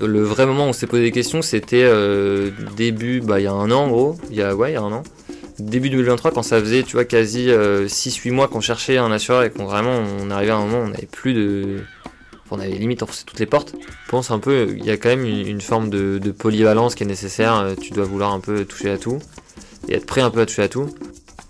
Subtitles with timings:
[0.00, 3.46] Le vrai moment où on s'est posé des questions, c'était euh, début, bah il y
[3.46, 5.02] a un an en gros, il y a, ouais, il y a un an.
[5.58, 9.50] Début 2023, quand ça faisait, tu vois, quasi 6-8 mois qu'on cherchait un assureur et
[9.50, 11.80] qu'on vraiment, on arrivait à un moment où on n'avait plus de...
[12.50, 13.74] On avait limite enfoncé toutes les portes.
[14.06, 17.04] Je pense un peu, il y a quand même une, forme de, de polyvalence qui
[17.04, 17.74] est nécessaire.
[17.80, 19.18] Tu dois vouloir un peu toucher à tout
[19.88, 20.88] et être prêt un peu à toucher à tout.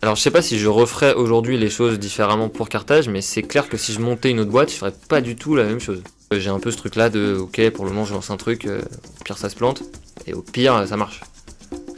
[0.03, 3.43] Alors je sais pas si je referais aujourd'hui les choses différemment pour Carthage, mais c'est
[3.43, 5.81] clair que si je montais une autre boîte, je ferais pas du tout la même
[5.81, 6.03] chose.
[6.33, 8.65] J'ai un peu ce truc là de ok pour le moment je lance un truc,
[8.65, 8.81] euh,
[9.21, 9.83] au pire ça se plante,
[10.27, 11.23] et au pire ça marche.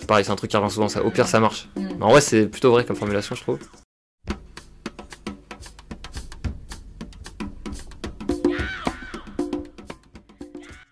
[0.09, 1.69] Pareil, c'est un truc qui revient souvent ça, au pire ça marche.
[1.77, 1.89] Mm.
[1.99, 3.59] Mais en vrai c'est plutôt vrai comme formulation je trouve.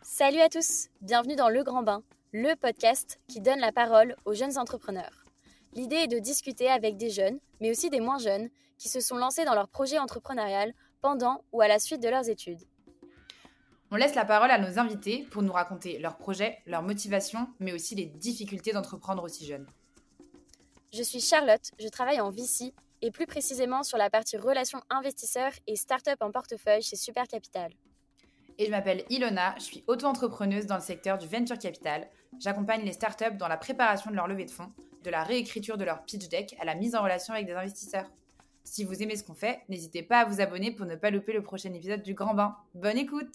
[0.02, 2.02] Salut à tous, bienvenue dans Le Grand Bain,
[2.34, 5.24] le podcast qui donne la parole aux jeunes entrepreneurs.
[5.72, 9.16] L'idée est de discuter avec des jeunes, mais aussi des moins jeunes, qui se sont
[9.16, 12.60] lancés dans leur projet entrepreneurial pendant ou à la suite de leurs études.
[13.92, 17.72] On laisse la parole à nos invités pour nous raconter leurs projets, leurs motivations, mais
[17.72, 19.66] aussi les difficultés d'entreprendre aussi jeune.
[20.92, 25.52] Je suis Charlotte, je travaille en VC et plus précisément sur la partie relations investisseurs
[25.66, 27.72] et start-up en portefeuille chez Super Capital.
[28.58, 32.08] Et je m'appelle Ilona, je suis auto-entrepreneuse dans le secteur du venture capital.
[32.38, 34.70] J'accompagne les startups dans la préparation de leur levée de fonds,
[35.02, 38.08] de la réécriture de leur pitch deck à la mise en relation avec des investisseurs.
[38.62, 41.32] Si vous aimez ce qu'on fait, n'hésitez pas à vous abonner pour ne pas louper
[41.32, 42.56] le prochain épisode du Grand Bain.
[42.74, 43.34] Bonne écoute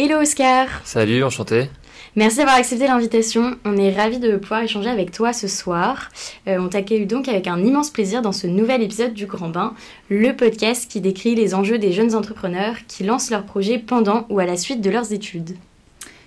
[0.00, 1.68] Hello Oscar Salut, enchanté.
[2.14, 3.56] Merci d'avoir accepté l'invitation.
[3.64, 6.08] On est ravis de pouvoir échanger avec toi ce soir.
[6.46, 9.74] Euh, on t'accueille donc avec un immense plaisir dans ce nouvel épisode du Grand Bain,
[10.08, 14.38] le podcast qui décrit les enjeux des jeunes entrepreneurs qui lancent leurs projets pendant ou
[14.38, 15.56] à la suite de leurs études.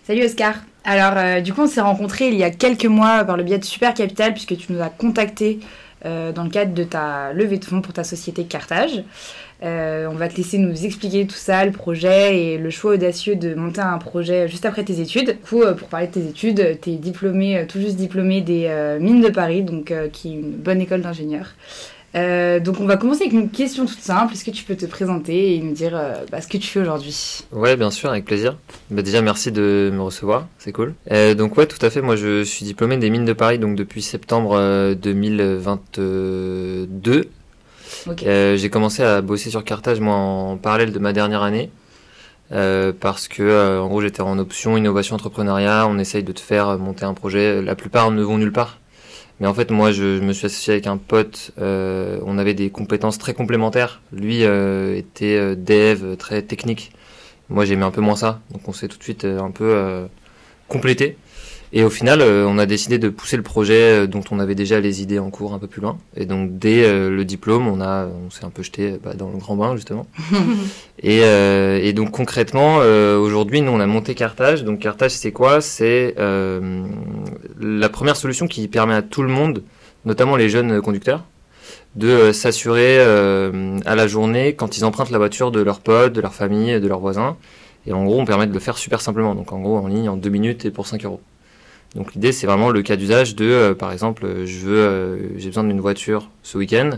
[0.03, 0.55] Salut Oscar.
[0.83, 3.59] Alors euh, du coup on s'est rencontrés il y a quelques mois par le biais
[3.59, 5.59] de Super Capital puisque tu nous as contacté
[6.05, 9.03] euh, dans le cadre de ta levée de fonds pour ta société Carthage.
[9.63, 13.35] Euh, on va te laisser nous expliquer tout ça, le projet et le choix audacieux
[13.35, 15.27] de monter un projet juste après tes études.
[15.27, 18.97] Du coup, euh, pour parler de tes études, tu es diplômé, tout juste diplômé des
[18.99, 21.53] Mines de Paris, donc qui est une bonne école d'ingénieur.
[22.13, 24.33] Euh, donc on va commencer avec une question toute simple.
[24.33, 26.81] Est-ce que tu peux te présenter et nous dire euh, bah, ce que tu fais
[26.81, 27.43] aujourd'hui?
[27.51, 28.57] Ouais, bien sûr, avec plaisir.
[28.89, 30.93] Bah, déjà, merci de me recevoir, c'est cool.
[31.11, 32.01] Euh, donc ouais, tout à fait.
[32.01, 37.29] Moi, je suis diplômé des mines de Paris, donc depuis septembre euh, 2022.
[38.07, 38.23] Ok.
[38.23, 41.69] Euh, j'ai commencé à bosser sur Carthage moi en parallèle de ma dernière année
[42.99, 45.87] parce que en gros j'étais en option innovation entrepreneuriat.
[45.87, 47.61] On essaye de te faire monter un projet.
[47.61, 48.80] La plupart ne vont nulle part.
[49.41, 51.51] Mais en fait moi je, me suis associé avec un pote.
[51.59, 54.01] euh, on avait des compétences très complémentaires.
[54.13, 56.91] Lui euh, était euh, dev très technique.
[57.49, 58.39] Moi j'aimais un peu moins ça.
[58.51, 60.07] Donc on s'est tout de suite un peu
[60.67, 61.17] complété.
[61.73, 64.55] Et au final, euh, on a décidé de pousser le projet euh, dont on avait
[64.55, 65.97] déjà les idées en cours un peu plus loin.
[66.17, 69.29] Et donc, dès euh, le diplôme, on a, on s'est un peu jeté bah, dans
[69.29, 70.05] le grand bain justement.
[71.01, 74.65] et, euh, et donc concrètement, euh, aujourd'hui, nous on a monté Carthage.
[74.65, 75.61] Donc Carthage, c'est quoi?
[75.61, 76.83] C'est euh,
[77.57, 79.63] la première solution qui permet à tout le monde,
[80.03, 81.23] notamment les jeunes conducteurs,
[81.95, 86.33] de s'assurer à la journée quand ils empruntent la voiture de leurs potes, de leur
[86.33, 87.37] famille, de leurs voisins.
[87.87, 89.35] Et en gros, on permet de le faire super simplement.
[89.35, 91.21] Donc en gros, en ligne, en deux minutes et pour 5 euros.
[91.95, 95.17] Donc l'idée, c'est vraiment le cas d'usage de, euh, par exemple, euh, je veux, euh,
[95.37, 96.91] j'ai besoin d'une voiture ce week-end.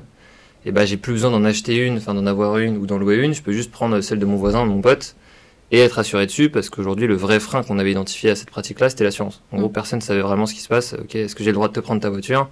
[0.66, 3.18] Et ben, j'ai plus besoin d'en acheter une, enfin d'en avoir une ou d'en louer
[3.18, 3.34] une.
[3.34, 5.16] Je peux juste prendre celle de mon voisin, de mon pote,
[5.72, 8.90] et être assuré dessus, parce qu'aujourd'hui, le vrai frein qu'on avait identifié à cette pratique-là,
[8.90, 9.42] c'était l'assurance.
[9.52, 9.74] En gros, Mm.
[9.74, 10.94] personne ne savait vraiment ce qui se passe.
[10.94, 12.50] Ok, est-ce que j'ai le droit de te prendre ta voiture?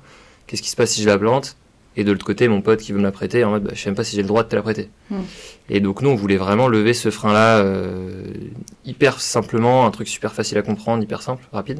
[0.48, 1.56] Qu'est-ce qui se passe si je la plante?
[1.96, 3.80] Et de l'autre côté, mon pote qui veut me la prêter, en mode, bah, je
[3.82, 4.90] sais même pas si j'ai le droit de te la prêter.
[5.10, 5.20] Mm.
[5.70, 8.24] Et donc nous, on voulait vraiment lever ce frein-là euh,
[8.86, 11.80] hyper simplement, un truc super facile à comprendre, hyper simple, rapide.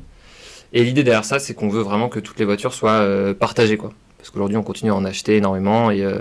[0.74, 3.78] Et l'idée derrière ça, c'est qu'on veut vraiment que toutes les voitures soient euh, partagées,
[3.78, 3.92] quoi.
[4.18, 6.20] Parce qu'aujourd'hui, on continue à en acheter énormément et euh,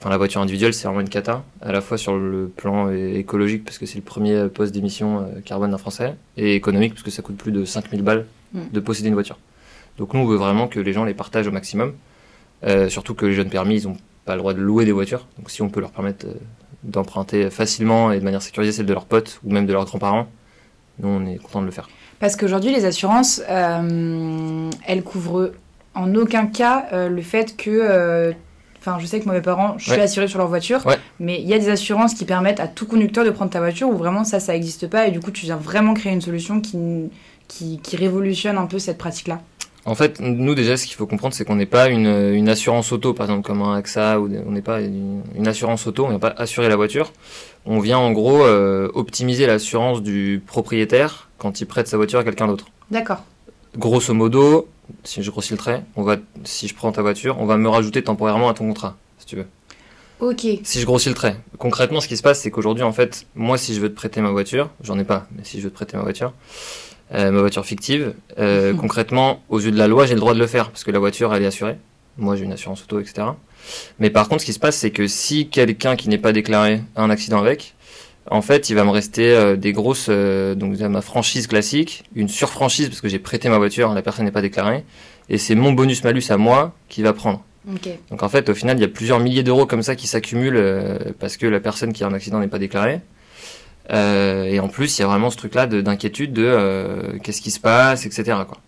[0.00, 3.16] enfin, la voiture individuelle, c'est vraiment une cata, à la fois sur le plan é-
[3.16, 7.02] écologique, parce que c'est le premier poste d'émission euh, carbone d'un Français, et économique, parce
[7.02, 8.60] que ça coûte plus de 5000 balles Mm.
[8.72, 9.38] de posséder une voiture.
[9.98, 11.92] Donc nous, on veut vraiment que les gens les partagent au maximum,
[12.64, 15.26] Euh, surtout que les jeunes permis, ils n'ont pas le droit de louer des voitures.
[15.36, 16.34] Donc si on peut leur permettre euh,
[16.84, 20.26] d'emprunter facilement et de manière sécurisée celle de leurs potes ou même de leurs grands-parents,
[21.00, 21.88] nous, on est content de le faire.
[22.20, 25.52] Parce qu'aujourd'hui, les assurances, euh, elles couvrent
[25.94, 27.70] en aucun cas euh, le fait que.
[27.70, 28.32] euh,
[28.88, 30.00] Enfin, je sais que moi, mes parents, je suis Ouais.
[30.02, 30.94] assurée sur leur voiture, Ouais.
[31.18, 33.88] mais il y a des assurances qui permettent à tout conducteur de prendre ta voiture
[33.88, 36.60] où vraiment ça, ça n'existe pas et du coup, tu viens vraiment créer une solution
[36.60, 36.78] qui,
[37.48, 39.40] qui, qui révolutionne un peu cette pratique-là.
[39.86, 42.92] En fait, nous déjà, ce qu'il faut comprendre, c'est qu'on n'est pas une, une assurance
[42.92, 46.10] auto, par exemple comme un AXA, ou on n'est pas une, une assurance auto, on
[46.10, 47.12] vient pas assurer la voiture.
[47.64, 52.24] On vient en gros euh, optimiser l'assurance du propriétaire quand il prête sa voiture à
[52.24, 52.66] quelqu'un d'autre.
[52.90, 53.22] D'accord.
[53.76, 54.68] Grosso modo,
[55.04, 57.68] si je grossis le trait, on va, si je prends ta voiture, on va me
[57.68, 59.46] rajouter temporairement à ton contrat, si tu veux.
[60.20, 60.46] Ok.
[60.62, 61.36] Si je grossis le trait.
[61.58, 64.20] Concrètement, ce qui se passe, c'est qu'aujourd'hui, en fait, moi, si je veux te prêter
[64.22, 66.32] ma voiture, j'en ai pas, mais si je veux te prêter ma voiture,
[67.14, 70.38] euh, ma voiture fictive, euh, concrètement, aux yeux de la loi, j'ai le droit de
[70.38, 71.76] le faire parce que la voiture, elle est assurée.
[72.16, 73.28] Moi, j'ai une assurance auto, etc.
[73.98, 76.82] Mais par contre, ce qui se passe, c'est que si quelqu'un qui n'est pas déclaré
[76.94, 77.74] a un accident avec,
[78.30, 82.28] en fait, il va me rester euh, des grosses, euh, donc ma franchise classique, une
[82.28, 84.84] surfranchise parce que j'ai prêté ma voiture, la personne n'est pas déclarée,
[85.28, 87.42] et c'est mon bonus malus à moi qui va prendre.
[88.10, 90.56] Donc en fait, au final, il y a plusieurs milliers d'euros comme ça qui s'accumulent
[90.56, 93.00] euh, parce que la personne qui a un accident n'est pas déclarée.
[93.92, 97.50] Euh, et en plus, il y a vraiment ce truc-là de- d'inquiétude de, qu'est-ce qui
[97.50, 98.24] se passe, etc.
[98.48, 98.58] Quoi.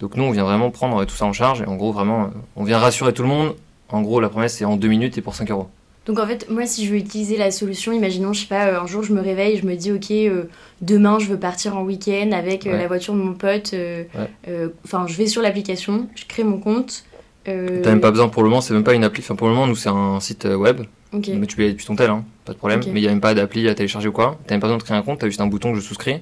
[0.00, 2.64] Donc nous, on vient vraiment prendre tout ça en charge et en gros, vraiment, on
[2.64, 3.54] vient rassurer tout le monde.
[3.90, 5.68] En gros, la promesse, c'est en deux minutes et pour 5 euros.
[6.08, 8.80] Donc en fait, moi, si je veux utiliser la solution, imaginons, je sais pas, euh,
[8.80, 10.44] un jour je me réveille, je me dis, ok, euh,
[10.80, 12.78] demain je veux partir en week-end avec euh, Ouais.
[12.78, 13.72] la voiture de mon pote.
[13.72, 14.08] Ouais.
[14.84, 17.04] Enfin, je vais sur l'application, je crée mon compte.
[17.44, 19.22] T'as même pas besoin pour le moment, c'est même pas une appli.
[19.22, 20.80] Enfin, pour le moment, nous, c'est un site web.
[21.14, 21.28] Ok.
[21.28, 22.80] Mais tu peux y aller depuis ton tel, hein, pas de problème.
[22.92, 24.38] Mais il n'y a même pas d'appli à télécharger ou quoi.
[24.46, 26.20] T'as même pas besoin de créer un compte, t'as juste un bouton que je souscris.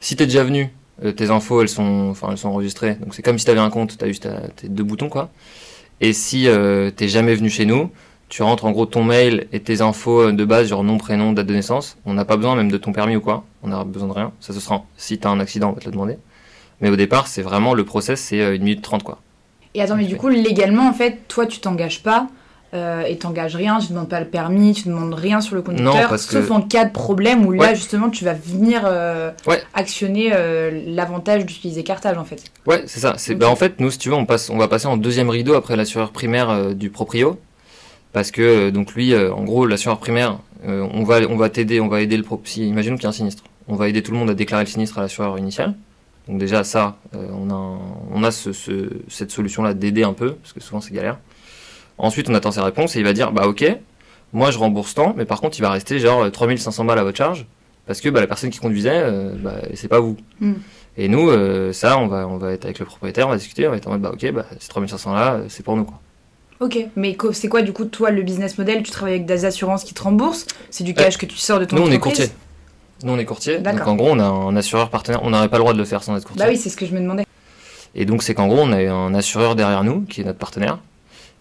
[0.00, 0.68] Si t'es déjà venu,
[1.16, 2.94] tes infos elles sont, enfin, elles sont enregistrées.
[2.96, 5.30] Donc c'est comme si t'avais un compte, t'as juste tes deux boutons quoi.
[6.00, 7.90] Et si euh, t'es jamais venu chez nous,
[8.28, 11.46] tu rentres en gros ton mail et tes infos de base, genre nom, prénom, date
[11.46, 11.96] de naissance.
[12.04, 13.44] On n'a pas besoin même de ton permis ou quoi.
[13.62, 14.32] On n'a besoin de rien.
[14.40, 16.18] Ça ce sera si t'as un accident, on va te le demander.
[16.80, 19.18] Mais au départ, c'est vraiment le process, c'est euh, une minute trente quoi.
[19.74, 22.26] Et attends, mais du coup, légalement, en fait, toi, tu t'engages pas.
[22.74, 26.06] euh, et t'engages rien, tu demandes pas le permis, tu demandes rien sur le conducteur,
[26.10, 27.74] parce que- sauf en cas de problème où là Ouais.
[27.74, 29.62] justement tu vas venir euh, Ouais.
[29.72, 32.44] actionner euh, l'avantage d'utiliser cartage en fait.
[32.66, 33.14] Ouais, c'est ça.
[33.16, 35.30] C'est bah, en fait nous si tu veux on passe on va passer en deuxième
[35.30, 37.38] rideau après l'assureur primaire du proprio
[38.12, 41.48] parce que euh, donc lui euh, en gros l'assureur primaire euh, on va on va
[41.50, 43.44] t'aider, on va aider le si imaginons qu'il y a un sinistre.
[43.68, 45.74] On va aider tout le monde à déclarer le sinistre à l'assureur initial.
[46.26, 47.78] Donc déjà ça on a un-
[48.12, 51.18] on a ce, ce- cette solution là d'aider un peu parce que souvent c'est galère.
[51.98, 53.64] Ensuite on attend ses réponses et il va dire bah OK,
[54.32, 57.04] moi je rembourse tant mais par contre il va rester genre euh, 3500 balles à
[57.04, 57.46] votre charge
[57.86, 60.16] parce que bah, la personne qui conduisait euh, bah, c'est pas vous.
[60.40, 60.54] Hmm.
[61.00, 63.68] Et nous, euh, ça, on va, on va être avec le propriétaire, on va discuter,
[63.68, 66.00] on va être en mode, bah ok, bah, ces 3500 là, c'est pour nous quoi.
[66.60, 68.82] Ok, mais c'est quoi du coup toi le business model?
[68.82, 70.46] Tu travailles avec des assurances qui te remboursent?
[70.70, 72.18] C'est du cash que tu sors de ton Nous, on est entreprise?
[72.28, 72.36] courtier.
[73.04, 73.58] Nous, on est courtier.
[73.58, 73.80] D'accord.
[73.80, 75.84] Donc en gros, on a un assureur partenaire, on n'aurait pas le droit de le
[75.84, 76.44] faire sans être courtier.
[76.44, 77.24] Bah oui, c'est ce que je me demandais.
[77.94, 80.78] Et donc, c'est qu'en gros, on a un assureur derrière nous, qui est notre partenaire,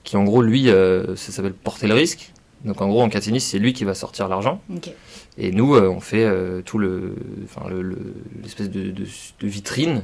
[0.03, 2.31] qui en gros, lui, euh, ça s'appelle porter le risque.
[2.63, 4.61] Donc en gros, en cas de sinistre, c'est lui qui va sortir l'argent.
[4.75, 4.91] Ok.
[5.39, 9.47] Et nous, euh, on fait euh, tout le, enfin le, le- l'espèce de, de, de
[9.47, 10.03] vitrine.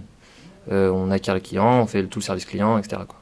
[0.71, 3.01] Euh, on acquiert le client, on fait tout le service client, etc.
[3.07, 3.19] Quoi.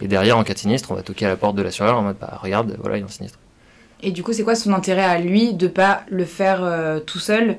[0.00, 2.02] Et derrière, en cas de sinistre, on va toquer à la porte de l'assureur en
[2.02, 3.38] mode, bah regarde, voilà, il y a un sinistre.
[4.02, 7.18] Et du coup, c'est quoi son intérêt à lui de pas le faire euh, tout
[7.18, 7.56] seul?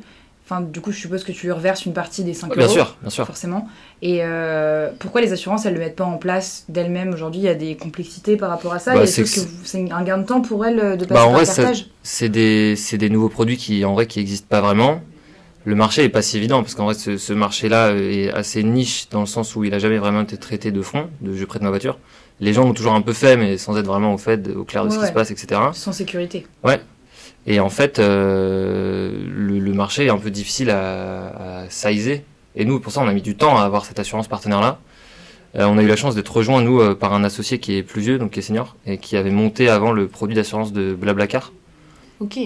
[0.47, 2.67] Enfin, du coup, je suppose que tu lui reverses une partie des 5 Ouais, euros.
[2.67, 3.25] bien sûr, bien sûr.
[3.25, 3.67] Forcément.
[4.03, 7.11] Et euh, pourquoi les assurances, elles le mettent pas en place d'elles-mêmes?
[7.13, 8.93] Aujourd'hui Il y a des complexités par rapport à ça.
[8.93, 9.29] Bah, c'est que
[9.63, 11.87] c'est un gain de temps pour elles euh, de passer Bah, en par vrai, cartage
[12.03, 15.01] C'est des, nouveaux produits qui, en vrai, qui n'existent pas vraiment.
[15.63, 19.09] Le marché est pas si évident parce qu'en vrai, ce, ce marché-là est assez niche
[19.09, 21.63] dans le sens où il a jamais vraiment été traité de fond, de je prête
[21.63, 21.97] ma voiture.
[22.39, 24.83] Les gens l'ont toujours un peu fait, mais sans être vraiment au fait, au clair
[24.85, 25.13] de ce Ouais, qui se ouais.
[25.13, 25.61] passe, etc.
[25.73, 26.45] Sans sécurité.
[27.47, 32.23] Et en fait, euh, le, le marché est un peu difficile à, à sizer.
[32.55, 34.79] Et nous, pour ça, on a mis du temps à avoir cette assurance partenaire-là.
[35.57, 37.83] Euh, on a eu la chance d'être rejoint, nous, euh, par un associé qui est
[37.83, 40.93] plus vieux, donc qui est senior, et qui avait monté avant le produit d'assurance de
[40.93, 41.53] Blablacar.
[42.19, 42.39] Ok.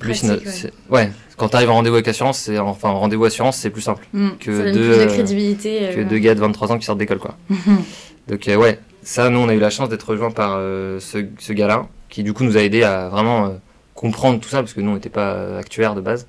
[0.00, 0.70] Pratique, no- ouais.
[0.90, 1.10] ouais.
[1.36, 4.06] quand tu arrives en rendez-vous avec assurance, c'est enfin en rendez-vous assurance, c'est plus simple
[4.14, 4.30] Hmm.
[4.40, 5.90] que deux, plus de crédibilité.
[5.94, 7.36] que deux gars de 23 ans qui sortent d'école, quoi.
[8.28, 11.52] Donc ouais, ça, nous, on a eu la chance d'être rejoint par euh, ce, ce
[11.52, 13.48] gars-là, qui du coup nous a aidé à vraiment euh,
[13.94, 16.26] comprendre tout ça, parce que nous, on n'était pas euh, actuaires de base.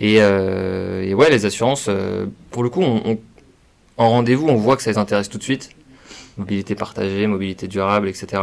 [0.00, 1.88] Et, et ouais, les assurances,
[2.50, 3.18] pour le coup, on, on-
[3.96, 5.70] en rendez-vous, on voit que ça les intéresse tout de suite.
[6.36, 8.42] Mobilité partagée, mobilité durable, etc.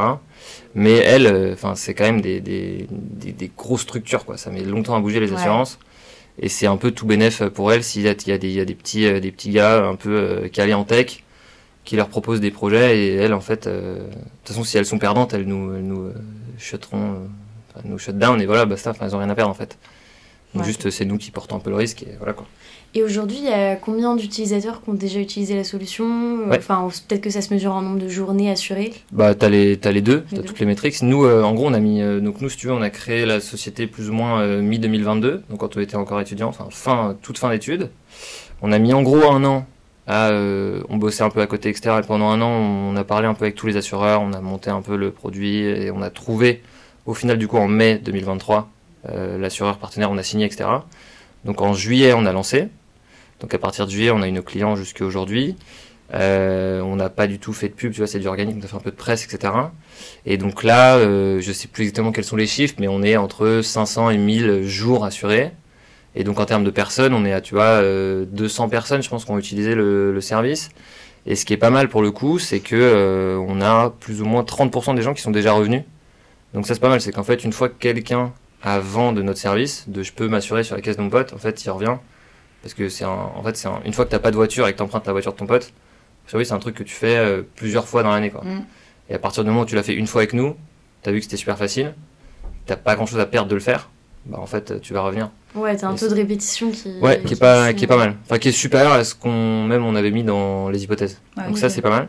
[0.75, 4.37] Mais elles, enfin, c'est quand même des, des, des, des grosses structures, quoi.
[4.37, 5.37] Ça met longtemps à bouger les Ouais.
[5.37, 5.77] assurances.
[6.39, 8.61] Et c'est un peu tout bénef pour elles s'il y a, y des, il y
[8.61, 11.21] a des petits, des petits gars un peu calés en tech
[11.83, 14.85] qui leur proposent des projets et elles, en fait, euh, de toute façon, si elles
[14.85, 16.13] sont perdantes, elles nous, elles nous euh,
[16.57, 19.55] shutteront, euh, nous shut down et voilà, basta, enfin, elles ont rien à perdre en
[19.55, 19.77] fait.
[20.53, 20.67] Donc Ouais.
[20.67, 22.45] juste, c'est nous qui portons un peu le risque et voilà quoi.
[22.93, 26.49] Et aujourd'hui, il y a combien d'utilisateurs qui ont déjà utilisé la solution?
[26.49, 26.57] Ouais.
[26.57, 28.91] Enfin, peut-être que ça se mesure en nombre de journées assurées.
[29.13, 31.01] Bah, t'as les, t'as les deux, t'as toutes les métriques.
[31.01, 33.25] Nous, euh, en gros, on a mis, donc nous, si tu veux, on a créé
[33.25, 37.15] la société plus ou moins euh, mi-2022, donc quand on était encore étudiant, enfin, fin,
[37.21, 37.89] toute fin d'études.
[38.61, 39.65] On a mis en gros un an
[40.07, 41.97] à, euh, on bossait un peu à côté, etc.
[41.99, 44.41] Et pendant un an, on a parlé un peu avec tous les assureurs, on a
[44.41, 46.61] monté un peu le produit et on a trouvé,
[47.05, 48.69] au final, du coup, en mai 2023,
[49.09, 50.69] euh, l'assureur partenaire, on a signé, etc.
[51.45, 52.69] Donc en juillet, on a lancé.
[53.39, 55.55] Donc à partir de juillet, on a eu nos clients jusqu'à aujourd'hui.
[56.13, 58.63] Euh, on n'a pas du tout fait de pub, tu vois, c'est du organique, on
[58.63, 59.53] a fait un peu de presse, etc.
[60.25, 63.61] Et donc là, je sais plus exactement quels sont les chiffres, mais on est entre
[63.63, 65.51] 500 et 1000 jours assurés.
[66.15, 69.09] Et donc en termes de personnes, on est à, tu vois, euh, 200 personnes, je
[69.09, 70.69] pense, qui ont utilisé le, le service.
[71.25, 74.21] Et ce qui est pas mal pour le coup, c'est que euh, on a plus
[74.21, 75.83] ou moins 30% des gens qui sont déjà revenus.
[76.53, 79.21] Donc ça c'est pas mal, c'est qu'en fait une fois que quelqu'un a vend de
[79.21, 81.69] notre service, de je peux m'assurer sur la caisse de mon pote, en fait il
[81.69, 81.95] revient.
[82.61, 84.67] Parce que c'est un, en fait c'est un- une fois que t'as pas de voiture
[84.67, 85.71] et que t'empruntes la voiture de ton pote,
[86.33, 88.41] oui c'est un truc que tu fais euh, plusieurs fois dans l'année quoi.
[88.43, 88.65] Mm.
[89.09, 90.55] Et à partir du moment où tu l'as fait une fois avec nous,
[91.03, 91.93] t'as vu que c'était super facile,
[92.65, 93.89] t'as pas grand chose à perdre de le faire,
[94.25, 95.29] bah en fait tu vas revenir.
[95.53, 96.93] Ouais, t'as un taux de répétition qui.
[97.01, 98.15] Ouais, qui est pas, qui est pas mal.
[98.23, 101.19] Enfin, qui est supérieur à ce qu'on même on avait mis dans les hypothèses.
[101.37, 102.07] Ouais, donc ça, c'est pas mal.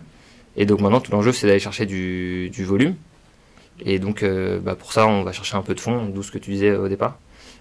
[0.57, 2.95] Et donc maintenant, tout l'enjeu, c'est d'aller chercher du, du volume.
[3.85, 6.31] Et donc, euh, bah, pour ça, on va chercher un peu de fonds, d'où ce
[6.31, 7.19] que tu disais au départ.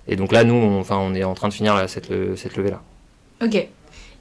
[0.08, 2.58] Et donc là, nous, on, enfin, on est en train de finir là, cette, cette
[2.58, 2.82] levée-là.
[3.44, 3.68] Ok.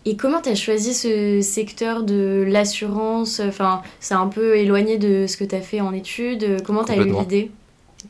[0.06, 3.40] Et comment t'as choisi ce secteur de l'assurance?
[3.40, 6.62] Enfin, c'est un peu éloigné de ce que t'as fait en études.
[6.64, 7.20] Comment t'as eu Complètement.
[7.20, 7.50] l'idée?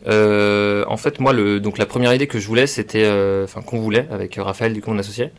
[0.06, 3.62] Euh, en fait, moi, le, donc la première idée que je voulais, c'était, euh, enfin,
[3.62, 5.30] qu'on voulait avec Raphaël, du coup, mon associé,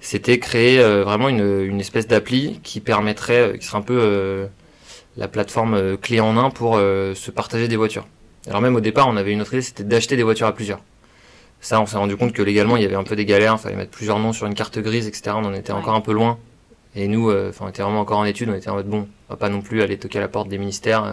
[0.00, 4.48] c'était créer euh, vraiment une, une espèce d'appli qui permettrait, qui serait un peu
[5.16, 8.06] la plateforme clé en un pour se partager des voitures.
[8.46, 10.80] Alors même au départ, on avait une autre idée, c'était d'acheter des voitures à plusieurs.
[11.60, 13.62] Ça, on s'est rendu compte que légalement, il y avait un peu des galères, il
[13.62, 15.32] fallait mettre plusieurs noms sur une carte grise, etc.
[15.34, 15.78] On en était Ouais.
[15.80, 16.38] encore un peu loin.
[16.94, 19.32] Et nous, enfin, on était vraiment encore en études, on était en mode bon, on
[19.32, 21.12] va pas non plus aller toquer à la porte des ministères,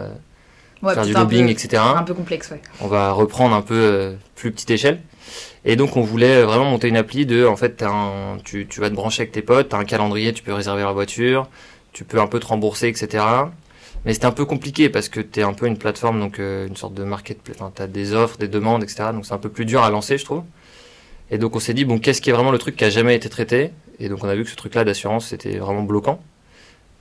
[0.82, 2.60] Ouais, faire du lobbying, peu- etc Un peu complexe, ouais.
[2.80, 5.00] on va reprendre un peu euh, plus petite échelle.
[5.64, 8.80] Et donc on voulait vraiment monter une appli de, en fait, t'as un, tu, tu
[8.80, 11.48] vas te brancher avec tes potes, tu as un calendrier, tu peux réserver la voiture,
[11.92, 13.24] tu peux un peu te rembourser, etc.
[14.04, 16.68] Mais c'était un peu compliqué parce que tu es un peu une plateforme, donc euh,
[16.68, 19.08] une sorte de marketplace, enfin, tu as des offres, des demandes, etc.
[19.12, 20.44] Donc c'est un peu plus dur à lancer, je trouve.
[21.32, 23.16] Et donc on s'est dit, bon, qu'est-ce qui est vraiment le truc qui a jamais
[23.16, 23.72] été traité?
[23.98, 26.20] Et donc on a vu que ce truc-là d'assurance, c'était vraiment bloquant.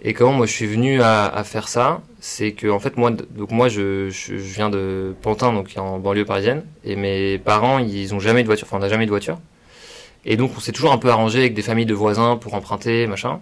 [0.07, 3.49] Et comment moi je suis venu à, faire ça, c'est que en fait moi, donc
[3.49, 8.19] moi je, je, viens de Pantin, donc en banlieue parisienne, et mes parents ils ont
[8.19, 9.39] jamais de voiture, enfin on n'a jamais de voiture.
[10.23, 13.07] Et donc on s'est toujours un peu arrangé avec des familles de voisins pour emprunter,
[13.07, 13.39] machin.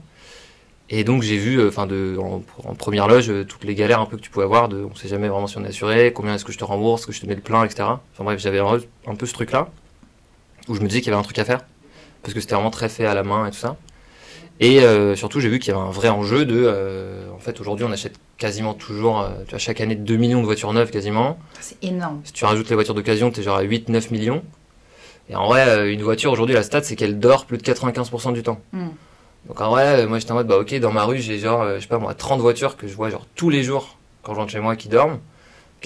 [0.90, 4.06] Et donc j'ai vu, euh, enfin de en, première loge, euh, toutes les galères un
[4.06, 6.36] peu que tu pouvais avoir, de on sait jamais vraiment si on est assuré, combien
[6.36, 7.84] est-ce que je te rembourse, est-ce que je te mets le plein, etc.
[8.14, 9.68] Enfin bref, j'avais un, un peu ce truc-là,
[10.70, 11.60] où je me disais qu'il y avait un truc à faire,
[12.22, 13.76] parce que c'était vraiment très fait à la main et tout ça.
[14.60, 16.56] Et euh, surtout, j'ai vu qu'il y avait un vrai enjeu de.
[16.56, 20.40] euh, en fait, aujourd'hui, on achète quasiment toujours, euh, tu vois, chaque année 2 millions
[20.42, 21.38] de voitures neuves quasiment.
[21.60, 22.22] C'est énorme.
[22.24, 24.44] Si tu rajoutes les voitures d'occasion, t'es genre à 8-9 millions.
[25.30, 28.44] Et en vrai, une voiture aujourd'hui, la stat, c'est qu'elle dort plus de 95% du
[28.44, 28.60] temps.
[28.74, 28.90] Hmm.
[29.48, 31.82] Donc en vrai, moi j'étais en mode, bah ok, dans ma rue, j'ai genre, je
[31.82, 34.52] sais pas moi, 30 voitures que je vois genre tous les jours quand je rentre
[34.52, 35.20] chez moi qui dorment.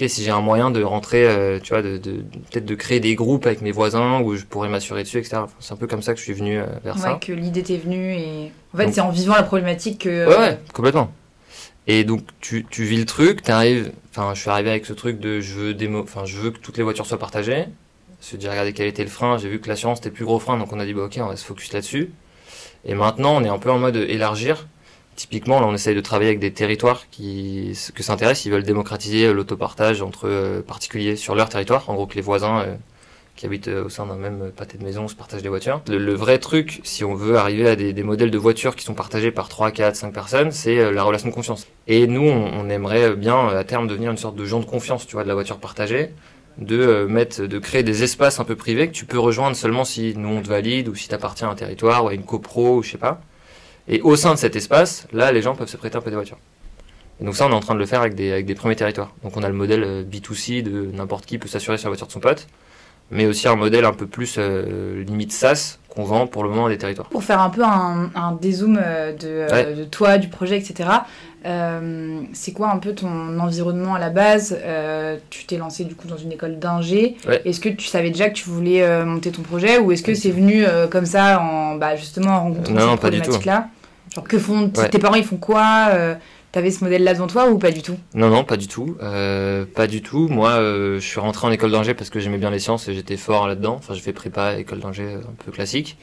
[0.00, 3.00] Ok, si j'ai un moyen de rentrer, euh, tu vois, de, de- peut-être de créer
[3.00, 5.38] des groupes avec mes voisins où je pourrais m'assurer dessus, etc.
[5.38, 7.14] Enfin, c'est un peu comme ça que je suis venu euh, vers ça.
[7.14, 8.52] Ouais, que l'idée t'est venue et.
[8.74, 10.28] En fait, c'est en vivant la problématique que.
[10.28, 11.10] Ouais, ouais, complètement.
[11.88, 15.18] Et donc, tu, tu vis le truc, t'arrives, enfin, je suis arrivé avec ce truc
[15.18, 17.64] de je veux démo, enfin, je veux que toutes les voitures soient partagées.
[18.38, 20.58] J'ai regardé quel était le frein, j'ai vu que l'assurance était le plus gros frein,
[20.58, 22.10] donc on a dit, bah, ok, on va se focus là-dessus.
[22.84, 24.66] Et maintenant, on est un peu en mode élargir.
[25.18, 30.00] Typiquement, là, on essaye de travailler avec des territoires qui, s'intéressent, ils veulent démocratiser l'autopartage
[30.00, 31.90] entre euh, particuliers sur leur territoire.
[31.90, 32.76] En gros, que les voisins euh,
[33.38, 35.80] qui habitent euh, au sein d'un même pâté de maison se partagent des voitures.
[35.88, 39.30] Le, vrai truc, si on veut arriver à des, modèles de voitures qui sont partagés
[39.30, 41.68] par 3, 4, 5 personnes, c'est euh, la relation de confiance.
[41.86, 45.06] Et nous, on, aimerait bien euh, à terme devenir une sorte de gens de confiance,
[45.06, 46.10] tu vois, de la voiture partagée,
[46.58, 49.84] de euh, mettre, de créer des espaces un peu privés que tu peux rejoindre seulement
[49.84, 52.24] si nous on te valide ou si tu appartiens à un territoire ou à une
[52.24, 53.20] copro ou je sais pas.
[53.88, 56.16] Et au sein de cet espace, là, les gens peuvent se prêter un peu des
[56.16, 56.38] voitures.
[57.20, 58.76] Et donc ça, on est en train de le faire avec des, avec des premiers
[58.76, 59.12] territoires.
[59.24, 62.06] Donc on a le modèle euh, B2C de n'importe qui peut s'assurer sur la voiture
[62.06, 62.46] de son pote,
[63.10, 66.66] mais aussi un modèle un peu plus euh, limite SaaS qu'on vend pour le moment
[66.66, 67.08] à des territoires.
[67.08, 69.74] Pour faire un peu un, un dézoom euh, de, Ouais.
[69.74, 70.88] de toi, du projet, etc.
[71.46, 74.56] euh, c'est quoi un peu ton environnement à la base?
[74.62, 77.16] Euh, Tu t'es lancé du coup dans une école d'ingé.
[77.26, 77.42] Ouais.
[77.44, 80.30] Est-ce que tu savais déjà que tu voulais monter ton projet ou est-ce que c'est
[80.30, 83.22] venu comme ça en bah, justement en rencontrant Non, non, cette pas du tout.
[83.30, 83.68] problématique-là?
[84.14, 84.88] Genre que font Ouais.
[84.88, 86.14] tes parents Ils font quoi Euh,
[86.50, 87.96] T'avais ce modèle-là devant toi ou pas du tout?
[88.14, 88.96] Non, non, pas du tout.
[89.02, 90.28] Euh, pas du tout.
[90.28, 92.94] Moi, euh, je suis rentré en école d'ingé parce que j'aimais bien les sciences et
[92.94, 93.74] j'étais fort là-dedans.
[93.78, 95.98] Enfin, j'ai fait prépa, école d'ingé euh, un peu classique.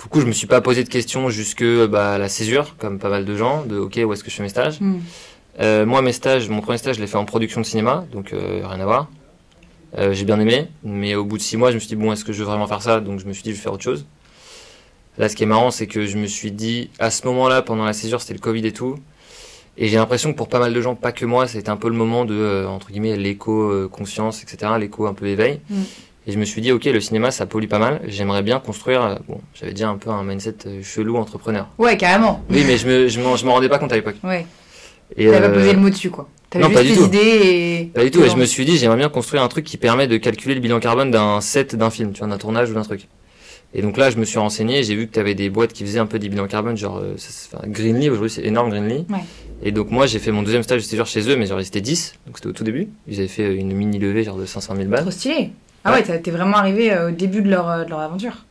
[0.00, 3.08] Du coup, je me suis pas posé de questions jusque bah, la césure, comme pas
[3.08, 4.78] mal de gens, de OK, où est-ce que je fais mes stages?
[5.60, 8.32] Euh, moi, mes stages, mon premier stage, je l'ai fait en production de cinéma, donc
[8.32, 9.10] rien à voir.
[10.12, 12.24] J'ai bien aimé, mais au bout de six mois, je me suis dit, bon, est-ce
[12.24, 13.00] que je veux vraiment faire ça?
[13.00, 14.06] Donc je me suis dit, je vais faire autre chose.
[15.20, 17.84] Là, ce qui est marrant, c'est que je me suis dit, à ce moment-là, pendant
[17.84, 18.96] la césure, c'était le Covid et tout.
[19.76, 21.88] Et j'ai l'impression que pour pas mal de gens, pas que moi, c'était un peu
[21.90, 25.60] le moment de, euh, entre guillemets, l'éco-conscience, etc., l'éco un peu éveil.
[25.68, 25.74] Mm.
[26.26, 28.00] Et je me suis dit, ok, le cinéma, ça pollue pas mal.
[28.06, 29.02] J'aimerais bien construire.
[29.02, 31.68] euh, Bon, j'avais déjà un peu un mindset euh, chelou entrepreneur.
[31.76, 32.42] Ouais, carrément.
[32.48, 34.16] Oui, mais je me, je m'en, je m'en rendais pas compte à l'époque.
[34.24, 34.46] Ouais.
[35.16, 36.28] Et, T'avais pas posé le mot dessus, quoi.
[36.48, 37.04] T'avais non, pas du tout.
[37.04, 37.84] idées et.
[37.94, 38.22] Pas du tout.
[38.24, 40.60] Et je me suis dit, j'aimerais bien construire un truc qui permet de calculer le
[40.60, 43.06] bilan carbone d'un set d'un film, tu vois, d'un tournage ou d'un truc.
[43.72, 45.84] Et donc là, je me suis renseigné, j'ai vu que tu avais des boîtes qui
[45.84, 49.06] faisaient un peu des bilans carbone, genre euh, enfin, Greenly, aujourd'hui c'est énorme Greenly.
[49.08, 49.20] Ouais.
[49.62, 51.66] Et donc moi, j'ai fait mon deuxième stage de séjour chez eux, mais genre ils
[51.66, 52.88] étaient 10, donc c'était au tout début.
[53.06, 55.02] Ils avaient fait euh, une mini levée genre de 500 000 balles.
[55.02, 55.50] Trop stylé.
[55.84, 58.44] Ah ouais, t'as- t'es vraiment arrivé euh, au début de leur, de leur aventure.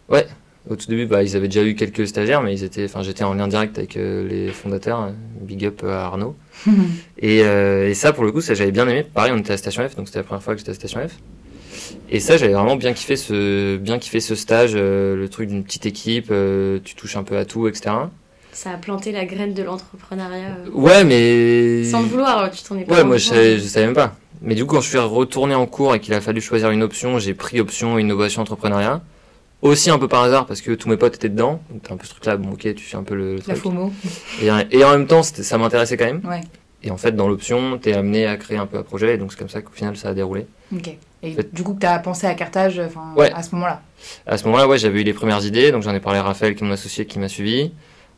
[0.70, 3.24] Au tout début, bah, ils avaient déjà eu quelques stagiaires, mais ils étaient, enfin, j'étais
[3.24, 5.02] en lien direct avec euh, les fondateurs.
[5.02, 5.10] euh,
[5.42, 6.36] Big up à Arnaud.
[7.18, 9.04] Et, euh, et ça, pour le coup, ça j'avais bien aimé.
[9.14, 11.00] Pareil, on était à Station F, donc c'était la première fois que j'étais à Station
[11.08, 11.16] F.
[12.12, 15.64] Et ça, j'avais vraiment bien kiffé ce, bien kiffé ce stage, euh, le truc d'une
[15.64, 17.92] petite équipe, euh, tu touches un peu à tout, etc.
[18.52, 20.56] Ça a planté la graine de l'entrepreneuriat.
[20.66, 21.84] euh, Ouais, mais.
[21.86, 24.16] Sans le vouloir, tu t'en es pas Ouais, moi je savais, je savais même pas.
[24.42, 26.82] Mais du coup, quand je suis retourné en cours et qu'il a fallu choisir une
[26.82, 29.02] option, j'ai pris option innovation entrepreneuriat.
[29.62, 31.62] Aussi un peu par hasard parce que tous mes potes étaient dedans.
[31.70, 33.54] Donc t'as un peu ce truc-là, bon ok, tu fais un peu le, le La
[33.56, 33.58] truc.
[33.58, 33.92] FOMO.
[34.42, 36.22] Et, et en même temps, ça m'intéressait quand même.
[36.26, 36.40] Ouais.
[36.82, 39.16] Et en fait, dans l'option, t'es amené à créer un peu un projet.
[39.16, 40.48] Et donc c'est comme ça qu'au final, ça a déroulé.
[40.74, 40.98] Ok.
[41.22, 42.82] Et fait- du coup, que t'as pensé à Carthage
[43.16, 43.32] Ouais.
[43.34, 43.82] à ce moment-là.
[44.26, 45.72] À ce moment-là, ouais, j'avais eu les premières idées.
[45.72, 47.72] Donc j'en ai parlé à Raphaël, qui est mon associé, qui m'a suivi.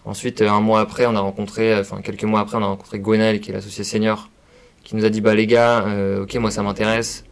[0.06, 2.68] Ensuite, euh, un mois après, on a rencontré, euh, enfin quelques mois après, on a
[2.68, 4.30] rencontré Gwenel, qui est l'associé senior,
[4.84, 7.24] qui nous a dit bah les gars, euh, ok, moi ça m'intéresse,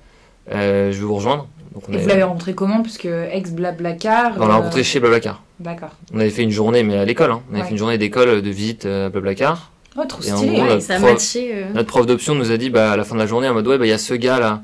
[0.51, 1.47] euh, je vais vous rejoindre.
[1.73, 2.81] Donc on, Et avait- vous l'avez rencontré comment?
[2.81, 4.33] Puisque ex-Blablacar.
[4.39, 5.41] on l'a rencontré chez Blablacar.
[5.59, 5.89] D'accord.
[6.13, 7.31] On avait fait une journée, mais à l'école.
[7.31, 7.41] Hein.
[7.49, 7.65] On avait Ouais.
[7.67, 9.71] fait une journée d'école de visite à Blablacar.
[9.97, 10.53] Oh, trop Et en stylé.
[10.55, 11.51] gros, Ouais, la ça a prof- matché.
[11.53, 13.53] euh, Notre prof d'option nous a dit bah, à la fin de la journée en
[13.53, 14.57] mode ouais, bah il y a ce gars là, euh,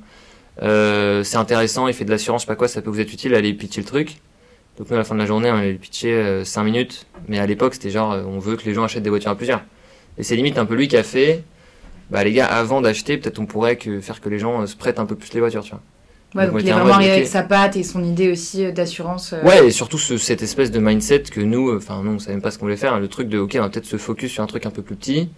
[0.62, 3.34] c'est intéressant, il fait de l'assurance, je sais pas quoi, ça peut vous être utile,
[3.36, 4.18] allez pitcher le truc.
[4.78, 7.40] Donc nous à la fin de la journée, on allait le pitcher 5 minutes, mais
[7.40, 9.62] à l'époque c'était genre euh, on veut que les gens achètent des voitures à plusieurs.
[10.18, 11.44] Et c'est limite un peu lui qui a fait
[12.12, 14.76] bah les gars avant d'acheter, peut-être on pourrait que faire que les gens euh, se
[14.76, 15.82] prêtent un peu plus les voitures, tu vois.
[16.36, 18.66] Ouais, Donc, donc on il est vraiment arrivé avec sa patte et son idée aussi
[18.66, 19.32] euh, d'assurance.
[19.34, 22.20] euh, Ouais, et surtout ce- cette espèce de mindset que nous, euh, enfin nous on
[22.20, 23.86] savait même pas ce qu'on voulait faire, hein, le truc de ok on va peut-être
[23.86, 25.30] se focus sur un truc un peu plus petit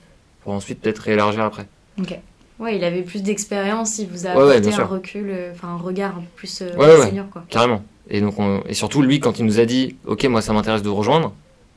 [0.44, 1.68] pour ensuite peut-être réélargir après.
[2.02, 2.18] Ok.
[2.60, 4.90] Ouais, il avait plus d'expérience, il vous a Ouais, ouais, apporté bien un sûr.
[4.90, 7.08] recul, euh, enfin un regard un peu plus euh, Ouais, ouais.
[7.10, 7.44] senior quoi.
[7.50, 7.84] Carrément.
[8.10, 10.82] Et donc on- et surtout lui quand il nous a dit ok moi ça m'intéresse
[10.82, 11.34] de vous rejoindre,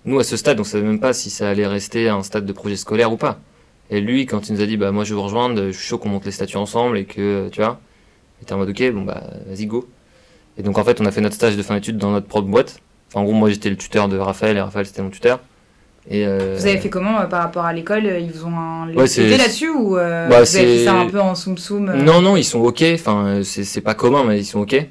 [0.06, 2.52] nous à ce stade on savait même pas si ça allait rester un stade de
[2.52, 3.38] projet scolaire ou pas.
[3.90, 5.86] Et lui quand il nous a dit bah moi je vais vous rejoindre, je suis
[5.86, 7.78] chaud qu'on monte les statuts ensemble et que tu vois,
[8.40, 9.86] il était en mode ok bon bah vas-y go.
[10.56, 12.48] Et donc en fait on a fait notre stage de fin d'études dans notre propre
[12.48, 12.80] boîte.
[13.08, 15.40] Enfin, en gros moi j'étais le tuteur de Raphaël et Raphaël c'était mon tuteur.
[16.12, 18.56] Et euh, Vous avez fait comment euh, par rapport à l'école euh, Ils vous ont
[18.58, 18.92] un...
[18.94, 21.84] Ouais, aidé là-dessus ou euh, Bah, vous avez fait ça un peu en soum soum
[21.92, 22.82] Non non ils sont ok.
[22.94, 24.86] Enfin c'est pas commun mais ils sont ok.